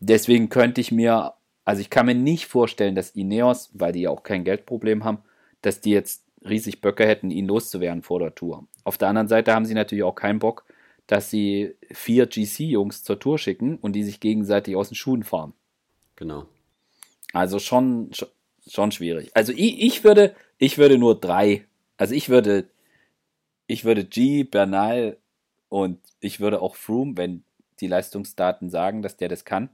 [0.00, 1.34] deswegen könnte ich mir,
[1.64, 5.18] also ich kann mir nicht vorstellen, dass Ineos, weil die ja auch kein Geldproblem haben,
[5.60, 8.66] dass die jetzt riesig Böcke hätten, ihn loszuwerden vor der Tour.
[8.84, 10.64] Auf der anderen Seite haben sie natürlich auch keinen Bock,
[11.06, 15.52] dass sie vier GC-Jungs zur Tour schicken und die sich gegenseitig aus den Schuhen fahren.
[16.16, 16.46] Genau.
[17.32, 18.10] Also schon,
[18.66, 19.30] schon, schwierig.
[19.34, 21.64] Also ich, ich würde, ich würde nur drei.
[21.96, 22.68] Also ich würde,
[23.66, 25.16] ich würde G, Bernal
[25.68, 27.44] und ich würde auch Froome, wenn
[27.82, 29.68] die Leistungsdaten sagen, dass der das kann,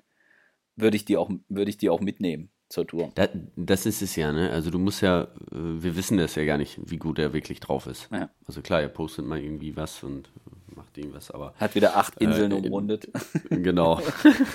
[0.75, 3.11] würde ich die auch, würde ich die auch mitnehmen zur Tour.
[3.15, 4.51] Da, das ist es ja, ne?
[4.51, 7.61] Also du musst ja, äh, wir wissen das ja gar nicht, wie gut er wirklich
[7.61, 8.09] drauf ist.
[8.13, 8.31] Ja.
[8.47, 10.31] Also klar, er postet mal irgendwie was und
[10.75, 11.55] macht irgendwas, aber.
[11.57, 13.09] Hat wieder acht Inseln äh, umrundet.
[13.51, 14.01] Genau.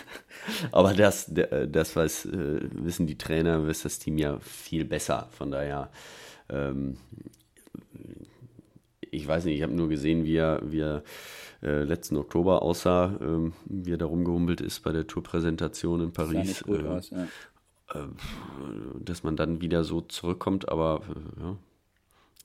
[0.72, 5.28] aber das, das weiß, äh, wissen die Trainer, weiß das Team ja viel besser.
[5.32, 5.90] Von daher,
[6.50, 6.98] ähm,
[9.00, 11.04] ich weiß nicht, ich habe nur gesehen, wie er, wie er
[11.64, 16.48] äh, letzten Oktober aussah, ähm, wie er da rumgehumpelt ist bei der Tourpräsentation in Paris.
[16.48, 17.24] Nicht gut äh, aus, ja.
[17.94, 18.08] Äh,
[19.00, 21.58] dass man dann wieder so zurückkommt, aber äh, ja,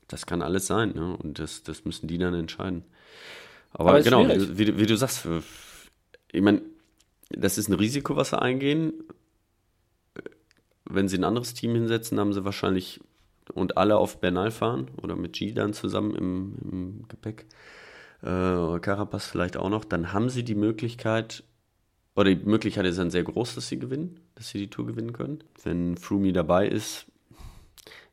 [0.07, 1.17] das kann alles sein, ne?
[1.17, 2.85] Und das, das müssen die dann entscheiden.
[3.73, 5.29] Aber, aber genau, wie, wie, du sagst,
[6.31, 6.63] ich meine,
[7.29, 8.93] das ist ein Risiko, was sie eingehen.
[10.85, 13.01] Wenn sie ein anderes Team hinsetzen, haben sie wahrscheinlich
[13.53, 17.47] und alle auf Bernal fahren oder mit G dann zusammen im, im Gepäck.
[18.23, 21.45] Äh, Carapaz vielleicht auch noch, dann haben sie die Möglichkeit,
[22.17, 25.13] oder die Möglichkeit ist dann sehr groß, dass sie gewinnen, dass sie die Tour gewinnen
[25.13, 25.45] können.
[25.63, 27.07] Wenn Froome dabei ist,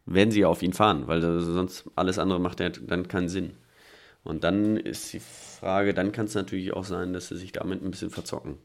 [0.06, 3.58] werden sie auf ihn fahren, weil sonst alles andere macht ja dann keinen Sinn.
[4.24, 7.84] Und dann ist die Frage, dann kann es natürlich auch sein, dass sie sich damit
[7.84, 8.58] ein bisschen verzocken.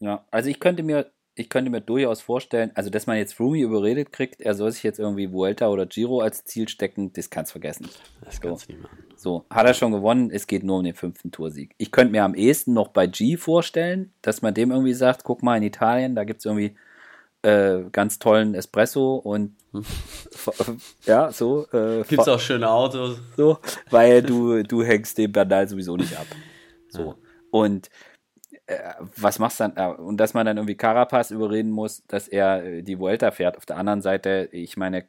[0.00, 3.60] Ja, also ich könnte mir ich könnte mir durchaus vorstellen, also dass man jetzt Froome
[3.60, 7.50] überredet kriegt, er soll sich jetzt irgendwie Vuelta oder Giro als Ziel stecken, das kannst
[7.50, 7.88] du vergessen.
[8.22, 8.98] Das kannst du nicht machen.
[9.16, 11.74] So, hat er schon gewonnen, es geht nur um den fünften Toursieg.
[11.78, 15.42] Ich könnte mir am ehesten noch bei G vorstellen, dass man dem irgendwie sagt, guck
[15.42, 16.76] mal in Italien, da gibt es irgendwie
[17.42, 19.84] äh, ganz tollen Espresso und hm.
[21.06, 21.66] ja, so.
[21.72, 23.20] Äh, Gibt es auch schöne Autos.
[23.36, 23.58] So,
[23.90, 26.26] weil du, du hängst dem Bernal sowieso nicht ab.
[26.94, 27.00] So.
[27.00, 27.16] Ja.
[27.50, 27.88] Und
[29.16, 29.76] was machst du dann?
[29.76, 33.56] Äh, und dass man dann irgendwie Carapaz überreden muss, dass er äh, die Vuelta fährt.
[33.56, 35.08] Auf der anderen Seite, ich meine,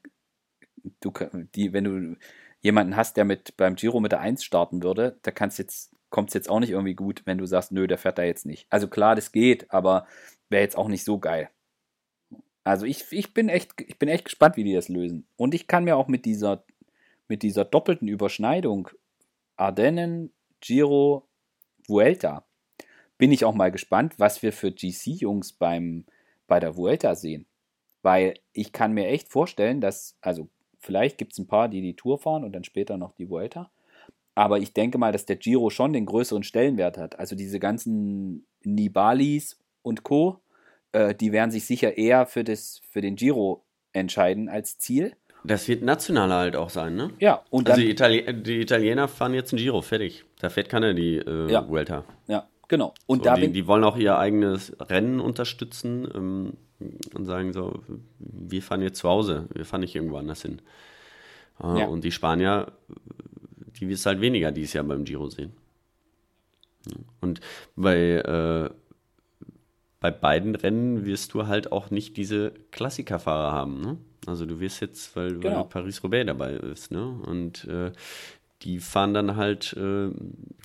[1.01, 1.11] du,
[1.55, 2.18] die, wenn du
[2.61, 6.36] jemanden hast, der mit beim Giro mit der 1 starten würde, da jetzt kommt es
[6.36, 8.68] jetzt auch nicht irgendwie gut, wenn du sagst, nö, der fährt da jetzt nicht.
[8.70, 10.05] Also klar, das geht, aber
[10.49, 11.49] wäre jetzt auch nicht so geil.
[12.64, 15.28] Also ich, ich bin echt, ich bin echt gespannt, wie die das lösen.
[15.36, 16.64] Und ich kann mir auch mit dieser,
[17.28, 18.89] mit dieser doppelten Überschneidung
[19.55, 21.28] Ardennen, Giro,
[21.88, 22.45] Vuelta,
[23.24, 26.03] bin ich auch mal gespannt, was wir für GC-Jungs beim,
[26.45, 27.45] bei der Vuelta sehen.
[28.01, 31.95] Weil ich kann mir echt vorstellen, dass, also vielleicht gibt es ein paar, die die
[31.95, 33.71] Tour fahren und dann später noch die Vuelta.
[34.36, 37.17] Aber ich denke mal, dass der Giro schon den größeren Stellenwert hat.
[37.17, 40.41] Also diese ganzen Nibalis und Co.,
[40.91, 43.63] äh, die werden sich sicher eher für, das, für den Giro
[43.93, 45.15] entscheiden als Ziel.
[45.45, 47.11] Das wird nationaler halt auch sein, ne?
[47.19, 50.26] Ja, und also die, Itali die, Italiener fahren jetzt ein Giro, fertig.
[50.41, 51.65] Da fährt keiner die äh, ja.
[51.65, 52.03] Vuelta.
[52.28, 52.93] Ja, genau.
[53.05, 56.53] Und so, da die, die, wollen auch ihr eigenes Rennen unterstützen ähm,
[57.13, 57.84] und sagen so,
[58.17, 60.59] wir fahren jetzt zu Hause, wir fahren nicht irgendwo anders hin.
[61.63, 61.86] Äh, ja.
[61.86, 62.71] Und die Spanier,
[63.80, 65.53] die wirst halt weniger dieses Jahr beim Giro sehen.
[67.21, 67.41] Und
[67.76, 68.69] bei, äh,
[69.99, 73.97] bei beiden Rennen wirst du halt auch nicht diese Klassikerfahrer haben, ne?
[74.26, 75.57] Also du wirst jetzt, weil, genau.
[75.57, 77.07] weil Paris-Roubaix dabei ist, ne?
[77.07, 77.91] Und äh,
[78.64, 80.09] die fahren dann halt, äh,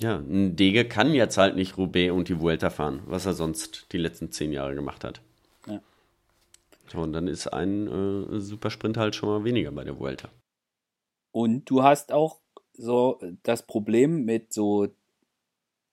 [0.01, 3.87] ja, ein Dege kann jetzt halt nicht Roubaix und die Vuelta fahren, was er sonst
[3.93, 5.21] die letzten zehn Jahre gemacht hat.
[5.67, 5.81] Ja.
[6.93, 10.29] So, und dann ist ein äh, Supersprint halt schon mal weniger bei der Vuelta.
[11.33, 12.39] Und du hast auch
[12.73, 14.89] so das Problem mit so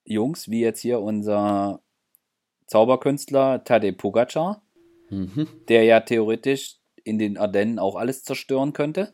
[0.06, 1.82] Jungs wie jetzt hier unser
[2.68, 4.62] Zauberkünstler Tadej Pogacar,
[5.10, 5.47] mhm.
[5.68, 9.14] der ja theoretisch in den Ardennen auch alles zerstören könnte?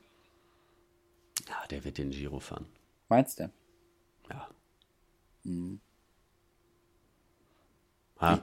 [1.48, 2.66] Ja, der wird den Giro fahren.
[3.12, 3.52] Meinst du?
[4.30, 4.48] Ja.
[5.44, 5.82] Hm.
[8.18, 8.38] Ah.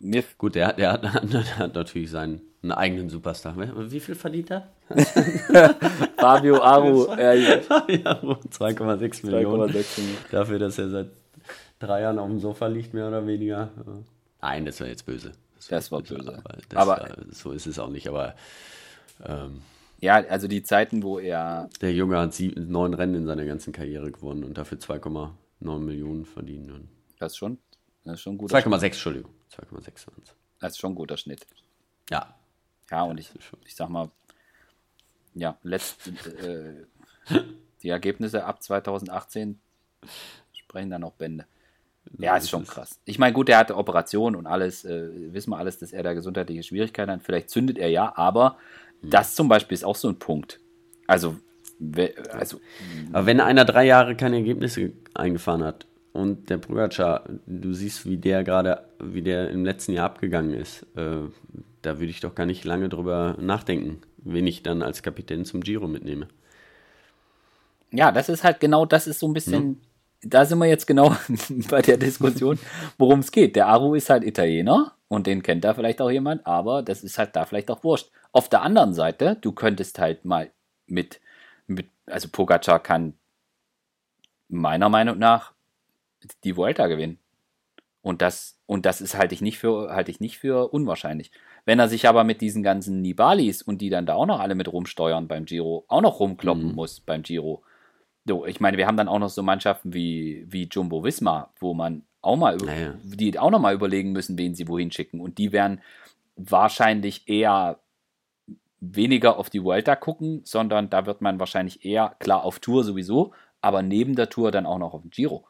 [0.00, 3.54] Mir Gut, der, der, hat, der hat natürlich seinen einen eigenen Superstar.
[3.56, 4.72] Wie viel verdient er?
[6.16, 7.04] Fabio Aru.
[7.62, 9.84] Fabio Aru, 2,6 Millionen.
[10.32, 11.10] Dafür, dass er seit
[11.78, 13.70] drei Jahren auf dem Sofa liegt, mehr oder weniger.
[14.42, 15.30] Nein, das war jetzt böse.
[15.54, 16.42] Das, das war böse.
[16.42, 18.08] Aber, das aber so ist es auch nicht.
[18.08, 18.34] Aber
[19.24, 19.62] ähm,
[20.00, 21.68] ja, also die Zeiten, wo er.
[21.80, 26.24] Der Junge hat sieben, neun Rennen in seiner ganzen Karriere gewonnen und dafür 2,9 Millionen
[26.24, 26.70] verdient.
[27.18, 27.58] Das ist schon,
[28.04, 28.52] das ist schon gut.
[28.52, 29.32] 2,6, Entschuldigung.
[29.52, 30.34] 2,6 waren es.
[30.60, 31.46] Das ist schon ein guter Schnitt.
[32.10, 32.34] Ja.
[32.90, 33.30] Ja, und ich,
[33.66, 34.10] ich sag mal,
[35.34, 36.10] ja, letzte,
[37.28, 37.40] äh,
[37.82, 39.58] die Ergebnisse ab 2018
[40.52, 41.46] sprechen dann auch Bände.
[42.16, 42.98] Ja, ist schon krass.
[43.04, 46.14] Ich meine, gut, er hatte Operationen und alles, äh, wissen wir alles, dass er da
[46.14, 47.22] gesundheitliche Schwierigkeiten hat.
[47.22, 48.56] Vielleicht zündet er ja, aber.
[49.02, 50.60] Das zum Beispiel ist auch so ein Punkt.
[51.06, 51.36] Also,
[52.32, 52.60] also
[53.12, 58.16] Aber wenn einer drei Jahre keine Ergebnisse eingefahren hat und der Pogacar, du siehst, wie
[58.16, 61.28] der gerade, wie der im letzten Jahr abgegangen ist, äh,
[61.82, 65.60] da würde ich doch gar nicht lange drüber nachdenken, wen ich dann als Kapitän zum
[65.60, 66.28] Giro mitnehme.
[67.90, 69.80] Ja, das ist halt genau, das ist so ein bisschen, hm.
[70.22, 71.16] da sind wir jetzt genau
[71.70, 72.58] bei der Diskussion,
[72.98, 73.56] worum es geht.
[73.56, 77.18] Der Aru ist halt Italiener und den kennt da vielleicht auch jemand, aber das ist
[77.18, 78.10] halt da vielleicht auch wurscht.
[78.32, 80.50] Auf der anderen Seite, du könntest halt mal
[80.86, 81.20] mit,
[81.66, 83.14] mit also Pogacar kann
[84.48, 85.52] meiner Meinung nach
[86.44, 87.18] die Vuelta gewinnen.
[88.02, 91.30] Und das, und das ist halte ich nicht für, halte ich nicht für unwahrscheinlich.
[91.64, 94.54] Wenn er sich aber mit diesen ganzen Nibalis und die dann da auch noch alle
[94.54, 96.74] mit rumsteuern beim Giro, auch noch rumkloppen mhm.
[96.74, 97.62] muss beim Giro.
[98.26, 101.74] So, ich meine, wir haben dann auch noch so Mannschaften wie, wie Jumbo Visma, wo
[101.74, 102.94] man auch mal, naja.
[103.02, 105.20] die auch noch mal überlegen müssen, wen sie wohin schicken.
[105.20, 105.80] Und die werden
[106.36, 107.78] wahrscheinlich eher
[108.80, 113.32] weniger auf die Vuelta gucken, sondern da wird man wahrscheinlich eher, klar, auf Tour sowieso,
[113.60, 115.44] aber neben der Tour dann auch noch auf den Giro.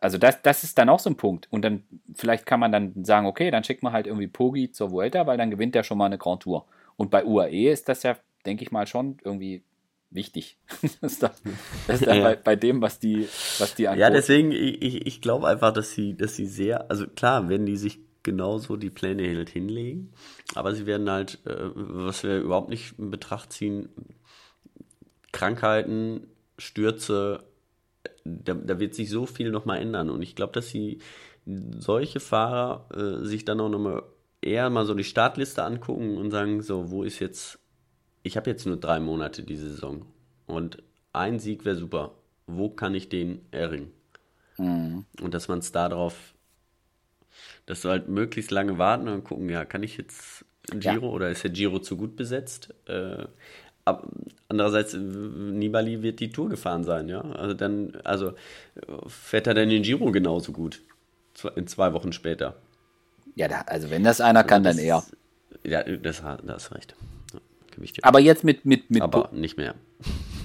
[0.00, 1.48] Also das, das ist dann auch so ein Punkt.
[1.50, 1.82] Und dann
[2.14, 5.38] vielleicht kann man dann sagen, okay, dann schickt man halt irgendwie Pogi zur Vuelta, weil
[5.38, 6.66] dann gewinnt er schon mal eine Grand Tour.
[6.96, 8.16] Und bei UAE ist das ja,
[8.46, 9.64] denke ich mal, schon irgendwie
[10.10, 10.58] wichtig.
[11.00, 11.32] das ist dann,
[11.86, 12.22] das ist dann ja.
[12.22, 13.28] bei, bei, dem, was die,
[13.58, 14.00] was die angucken.
[14.00, 17.76] Ja, deswegen, ich, ich glaube einfach, dass sie, dass sie sehr, also klar, wenn die
[17.76, 20.12] sich genauso die Pläne halt hinlegen,
[20.54, 23.88] aber sie werden halt, äh, was wir überhaupt nicht in Betracht ziehen,
[25.32, 26.26] Krankheiten,
[26.58, 27.44] Stürze,
[28.24, 30.98] da, da wird sich so viel nochmal ändern und ich glaube, dass sie
[31.44, 34.02] solche Fahrer äh, sich dann auch nochmal
[34.40, 37.58] eher mal so die Startliste angucken und sagen, so, wo ist jetzt
[38.22, 40.06] ich habe jetzt nur drei Monate diese Saison
[40.46, 42.14] und ein Sieg wäre super.
[42.46, 43.92] Wo kann ich den erringen?
[44.58, 45.04] Mhm.
[45.20, 46.34] Und dass man es darauf,
[47.66, 51.12] dass du halt möglichst lange warten und gucken, ja, kann ich jetzt Giro ja.
[51.12, 52.74] oder ist der Giro zu gut besetzt?
[52.86, 53.24] Äh,
[53.84, 54.06] ab,
[54.48, 57.20] andererseits, Nibali wird die Tour gefahren sein, ja.
[57.20, 58.32] Also dann, also
[59.06, 60.82] fährt er dann den Giro genauso gut.
[61.56, 62.56] In zwei Wochen später.
[63.34, 65.02] Ja, da, also wenn das einer kann, das, dann er.
[65.64, 66.94] Ja, das, da hast recht.
[68.02, 69.74] Aber jetzt mit, mit, mit Aber nicht mehr.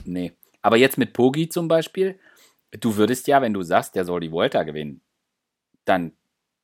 [0.06, 0.32] Nee.
[0.62, 2.18] Aber jetzt mit Pogi zum Beispiel,
[2.72, 5.02] du würdest ja, wenn du sagst, der soll die Vuelta gewinnen,
[5.86, 6.14] dann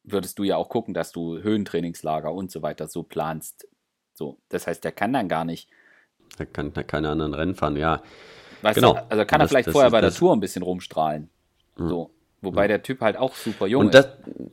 [0.03, 3.67] würdest du ja auch gucken, dass du Höhentrainingslager und so weiter so planst.
[4.13, 5.69] So, das heißt, der kann dann gar nicht.
[6.37, 8.01] Er kann keine anderen Rennen fahren, ja.
[8.61, 8.93] Weißt genau.
[8.93, 11.29] Du, also kann er vielleicht vorher bei der Tour ein bisschen rumstrahlen.
[11.77, 11.89] Mhm.
[11.89, 12.69] So, wobei mhm.
[12.69, 14.09] der Typ halt auch super jung und ist.
[14.25, 14.51] Und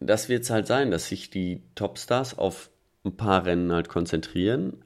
[0.00, 2.70] das wird es halt sein, dass sich die Topstars auf
[3.04, 4.84] ein paar Rennen halt konzentrieren,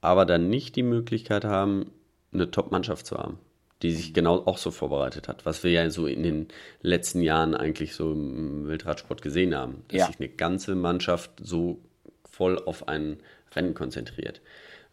[0.00, 1.90] aber dann nicht die Möglichkeit haben,
[2.32, 3.38] eine Top-Mannschaft zu haben
[3.82, 6.48] die sich genau auch so vorbereitet hat, was wir ja so in den
[6.80, 10.06] letzten Jahren eigentlich so im Wildradsport gesehen haben, dass ja.
[10.06, 11.80] sich eine ganze Mannschaft so
[12.30, 13.18] voll auf ein
[13.54, 14.40] Rennen konzentriert.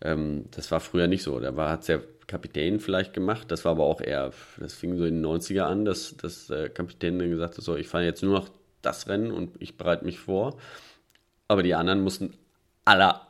[0.02, 1.40] Ähm, das war früher nicht so.
[1.40, 4.98] Da war, hat es der Kapitän vielleicht gemacht, das war aber auch eher, das fing
[4.98, 8.06] so in den 90er an, dass, dass der Kapitän dann gesagt hat, so, ich fahre
[8.06, 8.50] jetzt nur noch
[8.82, 10.58] das Rennen und ich bereite mich vor.
[11.48, 12.34] Aber die anderen mussten
[12.86, 13.28] aller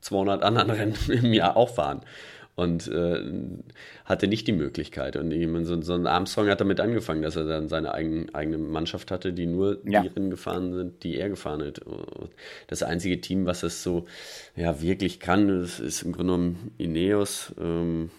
[0.00, 2.02] 200 anderen Rennen im Jahr auch fahren
[2.54, 3.22] und äh,
[4.04, 5.16] hatte nicht die Möglichkeit.
[5.16, 5.32] Und
[5.64, 9.32] so, so, ein Armstrong hat damit angefangen, dass er dann seine eigen, eigene Mannschaft hatte,
[9.32, 10.02] die nur ja.
[10.02, 11.80] die Rennen gefahren sind, die er gefahren hat.
[12.66, 14.06] Das einzige Team, was es so
[14.54, 17.54] ja, wirklich kann, ist, ist im Grunde genommen Ineos.
[17.58, 18.10] Ähm,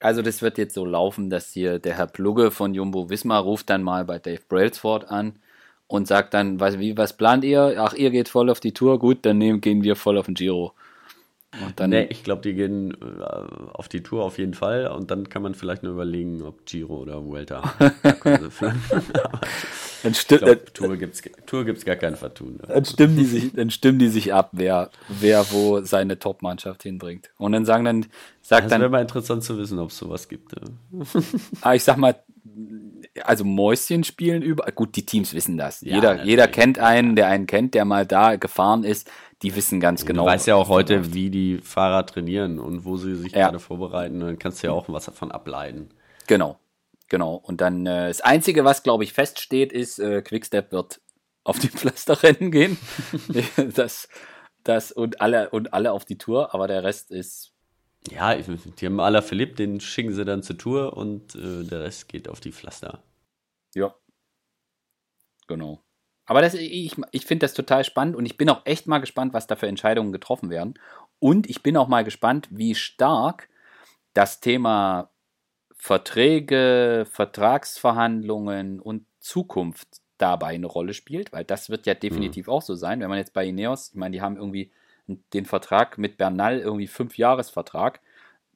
[0.00, 3.70] also das wird jetzt so laufen, dass hier der Herr Plugge von Jumbo Wismar ruft
[3.70, 5.38] dann mal bei Dave Brailsford an
[5.86, 7.76] und sagt dann, was, wie, was plant ihr?
[7.78, 10.34] Ach, ihr geht voll auf die Tour, gut, dann nehmen, gehen wir voll auf den
[10.34, 10.72] Giro.
[11.62, 13.22] Und dann, nee, ich glaube, die gehen äh,
[13.72, 16.98] auf die Tour auf jeden Fall und dann kann man vielleicht nur überlegen, ob Giro
[16.98, 17.74] oder Vuelta.
[20.02, 22.54] dann stimmt, glaub, Tour gibt es Tour gibt's gar kein Vertun.
[22.54, 22.68] Ne?
[22.68, 27.30] Dann, stimmen die sich, dann stimmen die sich ab, wer, wer wo seine Top-Mannschaft hinbringt.
[27.38, 28.06] Und dann sagen dann,
[28.42, 28.80] sagt das dann.
[28.80, 30.54] wäre mal interessant zu wissen, ob es sowas gibt.
[31.60, 32.16] ah, ich sag mal,
[33.22, 34.64] also Mäuschen spielen über.
[34.72, 35.80] Gut, die Teams wissen das.
[35.80, 39.10] Ja, jeder, jeder kennt einen, der einen kennt, der mal da gefahren ist
[39.42, 40.24] die wissen ganz genau.
[40.24, 43.46] Du weißt ja auch heute, wie die Fahrer trainieren und wo sie sich ja.
[43.46, 44.20] gerade vorbereiten.
[44.20, 45.90] Dann kannst du ja auch was davon ableiten.
[46.26, 46.58] Genau,
[47.08, 47.34] genau.
[47.34, 51.00] Und dann äh, das Einzige, was glaube ich feststeht, ist, äh, Quickstep wird
[51.42, 52.78] auf die Pflasterrennen gehen.
[53.74, 54.08] das,
[54.62, 57.52] das und alle und alle auf die Tour, aber der Rest ist.
[58.10, 62.08] Ja, die haben aller Philipp, den schicken sie dann zur Tour und äh, der Rest
[62.08, 63.02] geht auf die Pflaster.
[63.74, 63.94] Ja.
[65.46, 65.82] Genau.
[66.26, 69.34] Aber das, ich, ich finde das total spannend und ich bin auch echt mal gespannt,
[69.34, 70.74] was da für Entscheidungen getroffen werden.
[71.18, 73.48] Und ich bin auch mal gespannt, wie stark
[74.14, 75.10] das Thema
[75.76, 82.52] Verträge, Vertragsverhandlungen und Zukunft dabei eine Rolle spielt, weil das wird ja definitiv mhm.
[82.52, 83.00] auch so sein.
[83.00, 84.70] Wenn man jetzt bei Ineos, ich meine, die haben irgendwie
[85.06, 88.00] den Vertrag mit Bernal, irgendwie fünf Jahresvertrag,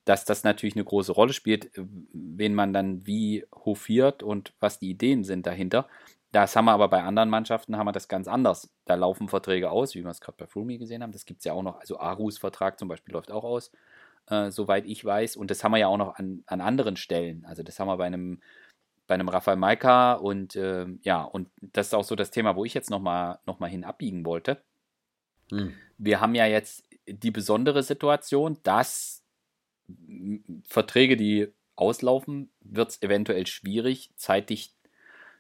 [0.05, 4.89] dass das natürlich eine große Rolle spielt, wen man dann wie hofiert und was die
[4.89, 5.87] Ideen sind dahinter.
[6.33, 8.71] Das haben wir aber bei anderen Mannschaften haben wir das ganz anders.
[8.85, 11.13] Da laufen Verträge aus, wie wir es gerade bei Fulmi gesehen haben.
[11.13, 11.81] Das gibt es ja auch noch.
[11.81, 13.73] Also Arus Vertrag zum Beispiel läuft auch aus,
[14.29, 15.37] äh, soweit ich weiß.
[15.37, 17.47] Und das haben wir ja auch noch an, an anderen Stellen.
[17.47, 18.43] Also das haben wir bei einem,
[19.07, 22.67] bei einem Rafael Maika und äh, ja, und das ist auch so das Thema, wo
[22.67, 24.61] ich jetzt nochmal noch mal hin abbiegen wollte.
[25.51, 25.73] Hm.
[25.97, 29.25] Wir haben ja jetzt die besondere Situation, dass
[30.65, 34.75] Verträge, die auslaufen, wird es eventuell schwierig, zeitig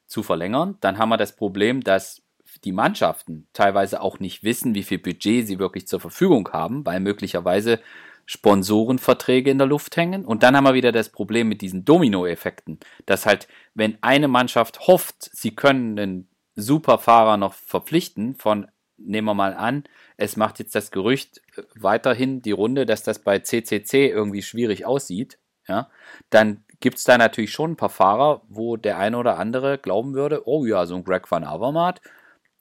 [0.09, 0.77] zu verlängern.
[0.81, 2.23] Dann haben wir das Problem, dass
[2.65, 6.99] die Mannschaften teilweise auch nicht wissen, wie viel Budget sie wirklich zur Verfügung haben, weil
[6.99, 7.79] möglicherweise
[8.27, 10.25] Sponsorenverträge in der Luft hängen.
[10.25, 14.87] Und dann haben wir wieder das Problem mit diesen Dominoeffekten, dass halt, wenn eine Mannschaft
[14.87, 19.85] hofft, sie können einen Superfahrer noch verpflichten, von, nehmen wir mal an,
[20.17, 21.41] es macht jetzt das Gerücht
[21.75, 25.89] weiterhin die Runde, dass das bei CCC irgendwie schwierig aussieht, ja,
[26.31, 30.15] dann gibt es da natürlich schon ein paar Fahrer, wo der eine oder andere glauben
[30.15, 32.01] würde, oh ja, so ein Greg van Avermaet,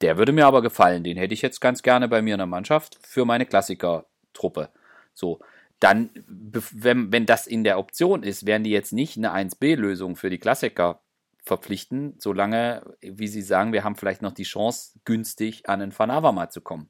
[0.02, 2.48] der würde mir aber gefallen, den hätte ich jetzt ganz gerne bei mir in der
[2.48, 4.70] Mannschaft für meine Klassiker-Truppe.
[5.14, 5.40] So,
[5.80, 10.30] dann, wenn, wenn das in der Option ist, werden die jetzt nicht eine 1B-Lösung für
[10.30, 11.02] die Klassiker
[11.44, 16.12] verpflichten, solange, wie sie sagen, wir haben vielleicht noch die Chance, günstig an einen Van
[16.12, 16.90] Avermaet zu kommen.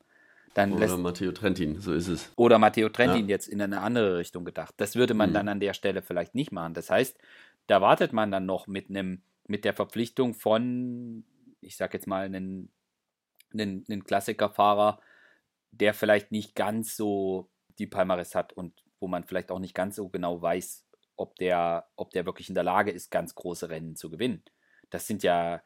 [0.57, 2.31] Dann oder lässt, Matteo Trentin, so ist es.
[2.35, 3.35] Oder Matteo Trentin ja.
[3.35, 4.73] jetzt in eine andere Richtung gedacht.
[4.77, 5.33] Das würde man mhm.
[5.35, 6.73] dann an der Stelle vielleicht nicht machen.
[6.73, 7.15] Das heißt,
[7.67, 11.23] da wartet man dann noch mit einem, mit der Verpflichtung von,
[11.61, 12.71] ich sag jetzt mal, einen,
[13.53, 14.99] einen, einen Klassikerfahrer,
[15.69, 19.97] der vielleicht nicht ganz so die Palmares hat und wo man vielleicht auch nicht ganz
[19.97, 20.87] so genau weiß,
[21.17, 24.41] ob der, ob der wirklich in der Lage ist, ganz große Rennen zu gewinnen.
[24.89, 25.61] Das sind ja.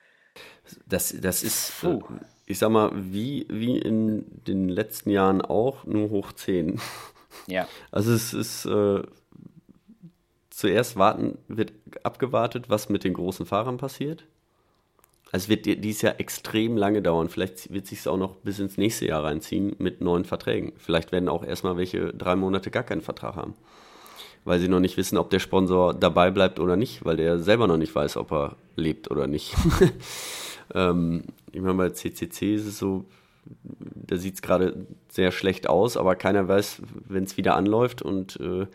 [0.88, 1.84] Das, das ist.
[1.84, 2.01] Uh
[2.51, 6.79] ich sag mal, wie, wie in den letzten Jahren auch, nur hoch 10.
[7.47, 7.67] Ja.
[7.91, 9.01] Also es ist äh,
[10.49, 11.71] zuerst warten, wird
[12.03, 14.25] abgewartet, was mit den großen Fahrern passiert.
[15.32, 17.29] Also es wird dieses Jahr extrem lange dauern.
[17.29, 20.73] Vielleicht wird sich es auch noch bis ins nächste Jahr reinziehen mit neuen Verträgen.
[20.75, 23.55] Vielleicht werden auch erstmal welche drei Monate gar keinen Vertrag haben.
[24.43, 27.67] Weil sie noch nicht wissen, ob der Sponsor dabei bleibt oder nicht, weil der selber
[27.67, 29.55] noch nicht weiß, ob er lebt oder nicht.
[30.73, 33.05] ähm, ich meine, bei CCC ist es so,
[33.75, 38.39] da sieht es gerade sehr schlecht aus, aber keiner weiß, wenn es wieder anläuft und
[38.39, 38.67] äh,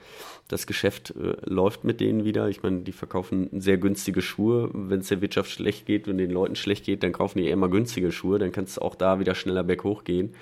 [0.49, 2.49] das Geschäft äh, läuft mit denen wieder.
[2.49, 4.71] Ich meine, die verkaufen sehr günstige Schuhe.
[4.73, 7.69] Wenn es der Wirtschaft schlecht geht und den Leuten schlecht geht, dann kaufen die immer
[7.69, 8.39] günstige Schuhe.
[8.39, 10.35] Dann kann es auch da wieder schneller berghoch gehen.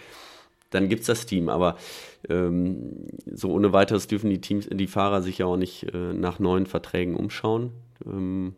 [0.75, 1.49] Dann gibt es das Team.
[1.49, 1.77] Aber
[2.29, 6.39] ähm, so ohne weiteres dürfen die Teams, die Fahrer sich ja auch nicht äh, nach
[6.39, 7.73] neuen Verträgen umschauen.
[8.05, 8.57] Ähm,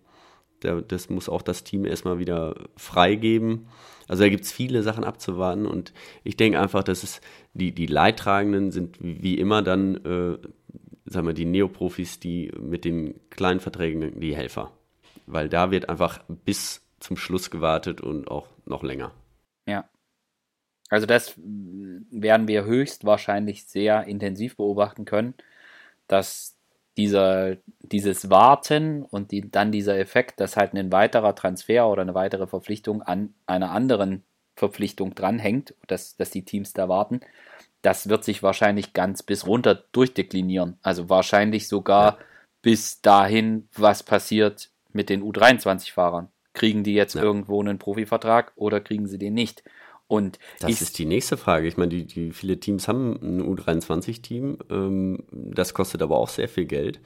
[0.61, 3.69] da, das muss auch das Team erstmal wieder freigeben.
[4.09, 5.93] Also da gibt es viele Sachen abzuwarten und
[6.25, 7.21] ich denke einfach, dass es
[7.55, 10.39] die, die Leidtragenden sind wie immer dann, äh,
[11.05, 14.71] sagen wir, die Neoprofis, die mit den kleinen Verträgen die Helfer.
[15.27, 19.13] Weil da wird einfach bis zum Schluss gewartet und auch noch länger.
[19.69, 19.85] Ja.
[20.89, 25.35] Also das werden wir höchstwahrscheinlich sehr intensiv beobachten können,
[26.07, 26.57] dass
[26.97, 32.15] dieser, dieses Warten und die, dann dieser Effekt, dass halt ein weiterer Transfer oder eine
[32.15, 34.25] weitere Verpflichtung an einer anderen
[34.55, 37.21] Verpflichtung dranhängt, dass, dass die Teams da warten,
[37.83, 40.79] das wird sich wahrscheinlich ganz bis runter durchdeklinieren.
[40.83, 42.25] Also wahrscheinlich sogar ja.
[42.63, 46.29] bis dahin, was passiert mit den U23-Fahrern.
[46.55, 47.23] Kriegen die jetzt ja.
[47.23, 49.63] irgendwo einen Profivertrag oder kriegen sie den nicht?
[50.09, 51.67] Und das ich, ist die nächste Frage.
[51.67, 54.59] Ich meine, die, die viele Teams haben ein U23-Team.
[54.71, 57.01] Ähm, das kostet aber auch sehr viel Geld.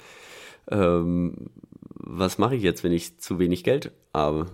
[0.70, 1.51] Ähm,
[1.94, 4.46] was mache ich jetzt, wenn ich zu wenig Geld habe?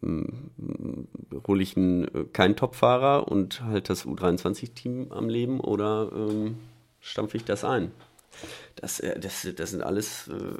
[0.00, 0.50] Hm,
[1.46, 6.56] hole ich einen, keinen Topfahrer und halt das U23-Team am Leben oder ähm,
[7.00, 7.92] stampfe ich das ein?
[8.76, 10.54] Das, äh, das, das sind alles äh,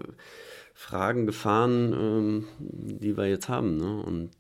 [0.75, 3.77] Fragen, Gefahren, ähm, die wir jetzt haben.
[3.77, 4.03] Ne?
[4.03, 4.31] Und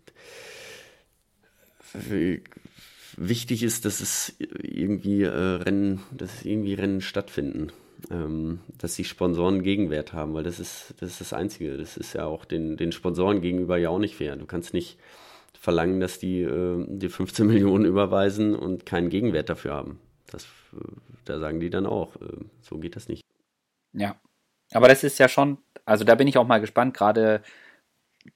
[3.16, 7.72] wichtig ist, dass es irgendwie äh, Rennen, dass irgendwie Rennen stattfinden,
[8.10, 11.76] ähm, dass die Sponsoren Gegenwert haben, weil das ist, das ist das Einzige.
[11.76, 14.36] Das ist ja auch den, den Sponsoren gegenüber ja auch nicht fair.
[14.36, 14.98] Du kannst nicht
[15.58, 20.00] verlangen, dass die äh, dir 15 Millionen überweisen und keinen Gegenwert dafür haben.
[20.26, 20.78] Das, äh,
[21.24, 23.22] da sagen die dann auch, äh, so geht das nicht.
[23.92, 24.16] Ja,
[24.72, 27.42] aber das ist ja schon, also da bin ich auch mal gespannt, gerade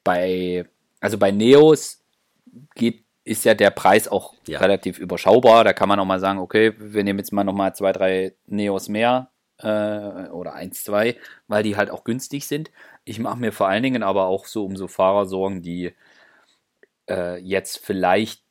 [0.04, 0.68] bei,
[1.00, 2.04] also bei Neos
[2.74, 4.60] geht ist ja der Preis auch ja.
[4.60, 5.64] relativ überschaubar.
[5.64, 8.88] Da kann man auch mal sagen, okay, wir nehmen jetzt mal nochmal zwei, drei Neos
[8.88, 11.16] mehr äh, oder eins, zwei,
[11.48, 12.70] weil die halt auch günstig sind.
[13.04, 15.92] Ich mache mir vor allen Dingen aber auch so um so Fahrer Sorgen, die
[17.10, 18.44] äh, jetzt vielleicht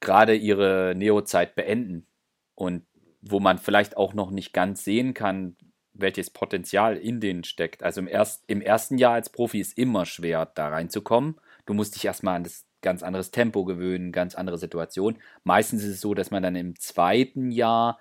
[0.00, 2.06] gerade ihre Neo-Zeit beenden
[2.54, 2.84] und
[3.20, 5.54] wo man vielleicht auch noch nicht ganz sehen kann,
[5.92, 7.82] welches Potenzial in denen steckt.
[7.82, 11.38] Also im, erst, im ersten Jahr als Profi ist immer schwer, da reinzukommen.
[11.66, 15.18] Du musst dich erstmal an das ganz anderes Tempo gewöhnen, ganz andere Situation.
[15.44, 17.98] Meistens ist es so, dass man dann im zweiten Jahr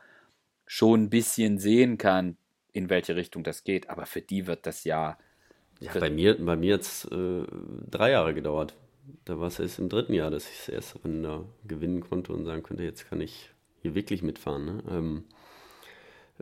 [0.65, 2.37] schon ein bisschen sehen kann,
[2.73, 3.89] in welche Richtung das geht.
[3.89, 5.17] Aber für die wird das Jahr.
[5.79, 7.43] Ja, bei mir, bei mir jetzt äh,
[7.89, 8.75] drei Jahre gedauert.
[9.23, 12.33] Da war es erst im dritten Jahr, dass ich das erste Rennen da gewinnen konnte
[12.33, 13.51] und sagen konnte, jetzt kann ich
[13.81, 14.65] hier wirklich mitfahren.
[14.65, 14.83] Ne?
[14.89, 15.23] Ähm,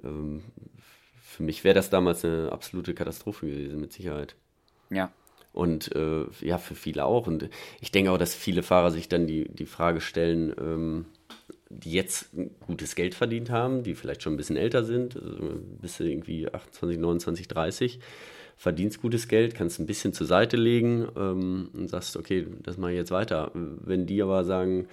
[0.04, 0.44] ähm,
[1.22, 4.36] für mich wäre das damals eine absolute Katastrophe gewesen, mit Sicherheit.
[4.90, 5.12] Ja,
[5.56, 7.28] und äh, ja, für viele auch.
[7.28, 7.50] Und
[7.80, 11.06] ich denke auch, dass viele Fahrer sich dann die, die Frage stellen, ähm,
[11.70, 12.30] die jetzt
[12.68, 17.00] gutes Geld verdient haben, die vielleicht schon ein bisschen älter sind, also bis irgendwie 28,
[17.00, 18.00] 29, 30,
[18.58, 22.92] verdienst gutes Geld, kannst ein bisschen zur Seite legen ähm, und sagst, okay, das mache
[22.92, 23.52] ich jetzt weiter.
[23.54, 24.88] Wenn die aber sagen,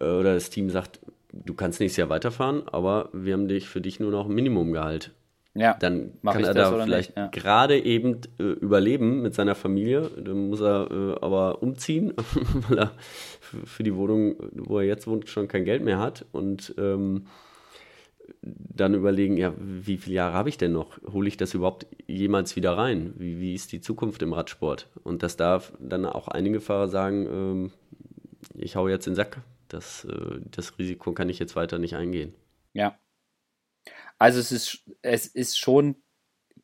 [0.00, 0.98] äh, oder das Team sagt,
[1.32, 5.12] du kannst nächstes Jahr weiterfahren, aber wir haben dich für dich nur noch ein Minimumgehalt
[5.54, 7.26] ja, dann kann er da vielleicht ja.
[7.28, 10.08] gerade eben äh, überleben mit seiner Familie.
[10.16, 12.12] Dann muss er äh, aber umziehen,
[12.68, 12.92] weil er
[13.64, 16.24] für die Wohnung, wo er jetzt wohnt, schon kein Geld mehr hat.
[16.30, 17.26] Und ähm,
[18.42, 20.98] dann überlegen, ja, wie viele Jahre habe ich denn noch?
[21.12, 23.14] Hole ich das überhaupt jemals wieder rein?
[23.16, 24.88] Wie, wie ist die Zukunft im Radsport?
[25.02, 27.72] Und dass da dann auch einige Fahrer sagen, ähm,
[28.54, 29.38] ich hau jetzt den Sack.
[29.66, 32.34] Das, äh, das Risiko kann ich jetzt weiter nicht eingehen.
[32.72, 32.96] Ja,
[34.20, 35.96] also es ist, es ist schon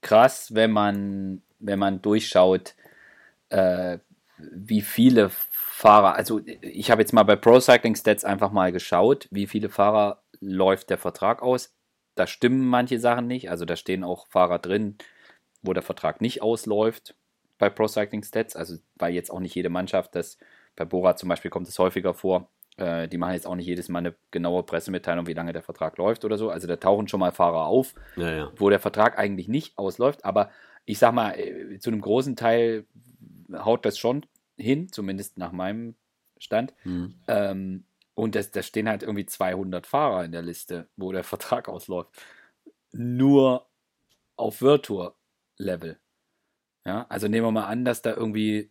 [0.03, 2.75] krass, wenn man, wenn man durchschaut,
[3.49, 3.99] äh,
[4.37, 9.27] wie viele Fahrer, also ich habe jetzt mal bei Pro Cycling Stats einfach mal geschaut,
[9.31, 11.75] wie viele Fahrer läuft der Vertrag aus.
[12.15, 14.99] Da stimmen manche Sachen nicht, also da stehen auch Fahrer drin,
[15.63, 17.15] wo der Vertrag nicht ausläuft
[17.57, 20.37] bei Pro Cycling Stats, also weil jetzt auch nicht jede Mannschaft, das
[20.77, 23.89] bei Bora zum Beispiel kommt es häufiger vor, äh, die machen jetzt auch nicht jedes
[23.89, 26.51] Mal eine genaue Pressemitteilung, wie lange der Vertrag läuft oder so.
[26.51, 28.53] Also da tauchen schon mal Fahrer auf, ja, ja.
[28.57, 30.25] wo der Vertrag eigentlich nicht ausläuft.
[30.25, 30.51] Aber
[30.85, 32.87] ich sag mal, äh, zu einem großen Teil
[33.53, 35.95] haut das schon hin, zumindest nach meinem
[36.39, 36.75] Stand.
[36.85, 37.15] Mhm.
[37.29, 42.11] Ähm, und da stehen halt irgendwie 200 Fahrer in der Liste, wo der Vertrag ausläuft.
[42.93, 43.67] Nur
[44.37, 45.13] auf Virtual
[45.59, 45.99] Level.
[46.85, 48.71] Ja, also nehmen wir mal an, dass da irgendwie,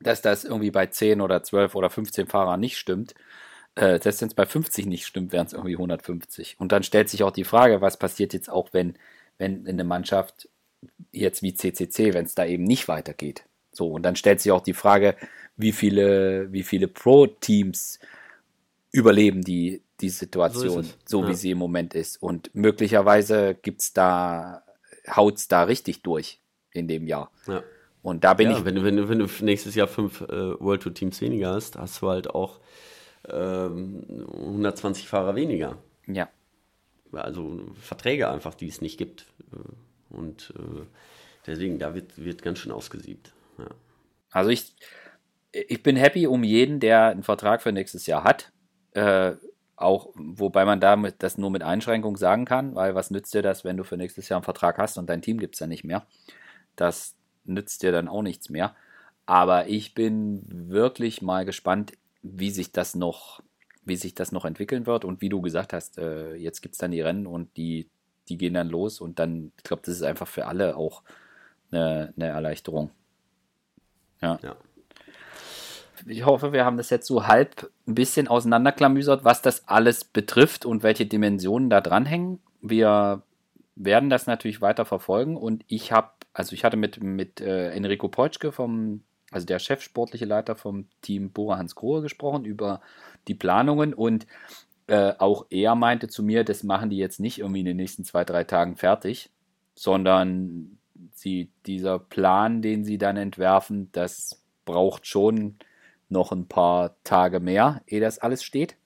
[0.00, 3.14] dass das irgendwie bei 10 oder 12 oder 15 Fahrern nicht stimmt.
[3.74, 6.56] Äh, selbst wenn es bei 50 nicht stimmt, wären es irgendwie 150.
[6.58, 8.96] Und dann stellt sich auch die Frage, was passiert jetzt auch, wenn,
[9.38, 10.48] wenn in der Mannschaft
[11.12, 13.44] jetzt wie CCC, wenn es da eben nicht weitergeht.
[13.72, 15.16] So, und dann stellt sich auch die Frage,
[15.56, 17.98] wie viele, wie viele Pro-Teams
[18.92, 21.28] überleben die, die Situation, so, so ja.
[21.28, 22.22] wie sie im Moment ist.
[22.22, 24.62] Und möglicherweise gibt's da,
[25.08, 26.40] haut's da richtig durch
[26.72, 27.30] in dem Jahr.
[27.46, 27.62] Ja.
[28.06, 28.64] Und da bin ja, ich.
[28.64, 32.00] Wenn, wenn, du, wenn du nächstes Jahr fünf äh, World Tour Teams weniger hast, hast
[32.00, 32.60] du halt auch
[33.28, 35.76] ähm, 120 Fahrer weniger.
[36.06, 36.28] Ja.
[37.10, 39.26] Also Verträge einfach, die es nicht gibt.
[40.08, 40.84] Und äh,
[41.48, 43.32] deswegen, da wird, wird ganz schön ausgesiebt.
[43.58, 43.66] Ja.
[44.30, 44.76] Also ich,
[45.50, 48.52] ich bin happy um jeden, der einen Vertrag für nächstes Jahr hat.
[48.92, 49.32] Äh,
[49.74, 53.64] auch, wobei man damit das nur mit Einschränkung sagen kann, weil was nützt dir das,
[53.64, 55.82] wenn du für nächstes Jahr einen Vertrag hast und dein Team gibt es ja nicht
[55.82, 56.06] mehr?
[56.76, 57.15] Das
[57.48, 58.74] nützt dir dann auch nichts mehr.
[59.26, 61.92] Aber ich bin wirklich mal gespannt,
[62.22, 63.42] wie sich das noch,
[63.84, 65.04] wie sich das noch entwickeln wird.
[65.04, 67.88] Und wie du gesagt hast, äh, jetzt gibt es dann die Rennen und die,
[68.28, 71.02] die gehen dann los und dann, ich glaube, das ist einfach für alle auch
[71.70, 72.90] eine, eine Erleichterung.
[74.20, 74.38] Ja.
[74.42, 74.56] ja.
[76.06, 80.64] Ich hoffe, wir haben das jetzt so halb ein bisschen auseinanderklamüsert, was das alles betrifft
[80.64, 82.40] und welche Dimensionen da dranhängen.
[82.60, 83.22] Wir
[83.74, 88.08] werden das natürlich weiter verfolgen und ich habe, also ich hatte mit, mit äh, Enrico
[88.08, 92.80] Peutschke vom also der chefsportliche Leiter vom Team Bora Hans Grohe gesprochen über
[93.26, 94.26] die Planungen und
[94.86, 98.04] äh, auch er meinte zu mir, das machen die jetzt nicht irgendwie in den nächsten
[98.04, 99.30] zwei, drei Tagen fertig,
[99.74, 100.78] sondern
[101.12, 105.56] sie, dieser Plan, den sie dann entwerfen, das braucht schon
[106.08, 108.76] noch ein paar Tage mehr, ehe das alles steht.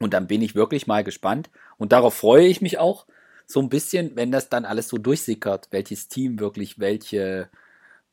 [0.00, 3.06] Und dann bin ich wirklich mal gespannt und darauf freue ich mich auch
[3.52, 7.50] so ein bisschen, wenn das dann alles so durchsickert, welches Team wirklich welche,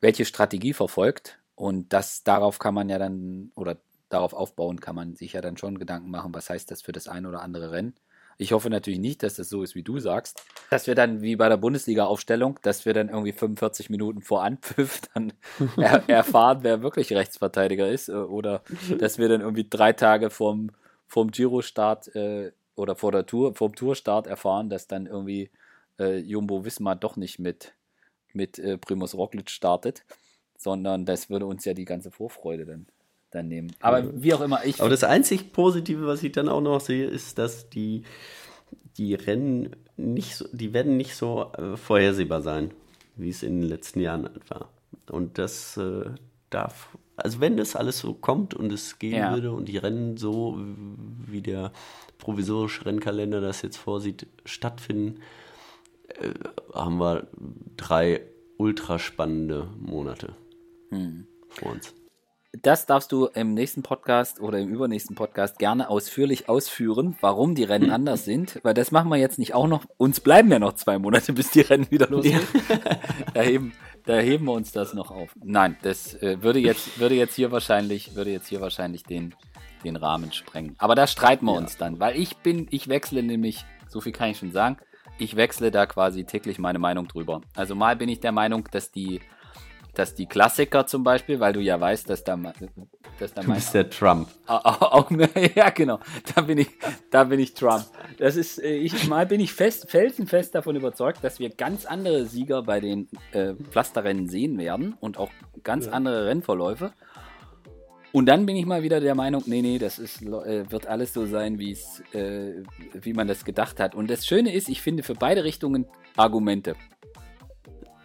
[0.01, 1.39] welche Strategie verfolgt.
[1.55, 3.77] Und das, darauf kann man ja dann, oder
[4.09, 7.07] darauf aufbauen kann man sich ja dann schon Gedanken machen, was heißt das für das
[7.07, 7.95] ein oder andere Rennen.
[8.41, 11.35] Ich hoffe natürlich nicht, dass das so ist, wie du sagst, dass wir dann wie
[11.35, 15.33] bei der Bundesliga-Aufstellung, dass wir dann irgendwie 45 Minuten vor Anpfiff dann
[15.77, 18.63] er erfahren, wer wirklich Rechtsverteidiger ist, äh, oder
[18.97, 20.71] dass wir dann irgendwie drei Tage vorm,
[21.05, 25.51] vorm Giro-Start äh, oder vor der Tour, vorm Tourstart erfahren, dass dann irgendwie
[25.99, 27.73] äh, Jumbo Wismar doch nicht mit,
[28.33, 30.03] mit äh, Primus Roglic startet
[30.59, 32.85] sondern das würde uns ja die ganze Vorfreude dann,
[33.31, 33.71] dann nehmen.
[33.79, 34.09] Aber ja.
[34.13, 34.79] wie auch immer, ich.
[34.81, 38.03] Aber das einzig Positive, was ich dann auch noch sehe, ist, dass die,
[38.97, 42.71] die Rennen nicht so, die werden nicht so äh, vorhersehbar sein,
[43.15, 44.69] wie es in den letzten Jahren war.
[45.09, 46.11] Und das äh,
[46.49, 46.89] darf,
[47.23, 49.33] also wenn das alles so kommt und es gehen ja.
[49.33, 50.57] würde und die Rennen so,
[51.25, 51.71] wie der
[52.17, 55.21] provisorische Rennkalender das jetzt vorsieht, stattfinden,
[56.07, 56.33] äh,
[56.73, 57.27] haben wir
[57.77, 58.21] drei
[58.57, 60.35] ultra spannende Monate
[60.89, 61.27] hm.
[61.49, 61.93] vor uns.
[62.51, 67.63] Das darfst du im nächsten Podcast oder im übernächsten Podcast gerne ausführlich ausführen, warum die
[67.63, 69.85] Rennen anders sind, weil das machen wir jetzt nicht auch noch.
[69.97, 72.41] Uns bleiben ja noch zwei Monate, bis die Rennen wieder losgehen.
[73.33, 73.73] da, heben,
[74.09, 75.35] da heben wir uns das noch auf.
[75.43, 79.35] Nein, das äh, würde jetzt würde jetzt hier wahrscheinlich würde jetzt hier wahrscheinlich den
[79.83, 80.75] den Rahmen sprengen.
[80.79, 81.59] Aber da streiten wir ja.
[81.59, 84.77] uns dann, weil ich bin ich wechsle nämlich, so viel kann ich schon sagen,
[85.19, 87.41] ich wechsle da quasi täglich meine Meinung drüber.
[87.55, 89.21] Also mal bin ich der Meinung, dass die
[89.99, 92.37] dass die Klassiker zum Beispiel, weil du ja weißt, dass da,
[93.19, 94.29] dass da du bist der Trump.
[94.47, 95.11] Auch, auch,
[95.55, 95.99] ja, genau.
[96.33, 96.69] Da bin ich,
[97.11, 97.85] da bin ich Trump.
[98.17, 102.25] Das ist, äh, ich mal bin ich fest, felsenfest davon überzeugt, dass wir ganz andere
[102.25, 105.31] Sieger bei den äh, Pflasterrennen sehen werden und auch
[105.63, 105.91] ganz ja.
[105.91, 106.93] andere Rennverläufe.
[108.13, 111.13] Und dann bin ich mal wieder der Meinung, nee, nee, das ist, äh, wird alles
[111.13, 113.95] so sein, wie es, äh, wie man das gedacht hat.
[113.95, 115.85] Und das Schöne ist, ich finde für beide Richtungen
[116.15, 116.75] Argumente.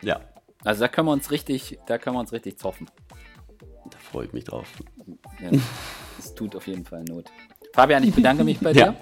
[0.02, 0.20] Ja.
[0.64, 2.88] Also da können wir uns richtig, da können wir uns richtig zoffen.
[3.90, 4.66] Da freue ich mich drauf.
[5.40, 5.50] Ja,
[6.18, 7.30] es tut auf jeden Fall Not.
[7.74, 8.80] Fabian, ich bedanke mich bei dir.
[8.80, 8.96] Ja.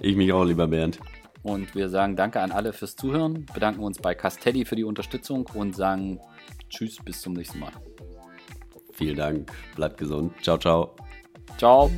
[0.00, 1.00] Ich mich auch, lieber Bernd.
[1.42, 5.48] Und wir sagen Danke an alle fürs Zuhören, bedanken uns bei Castelli für die Unterstützung
[5.54, 6.20] und sagen
[6.68, 7.72] Tschüss, bis zum nächsten Mal.
[8.92, 10.34] Vielen Dank, bleibt gesund.
[10.42, 10.94] Ciao, ciao.
[11.56, 11.90] Ciao.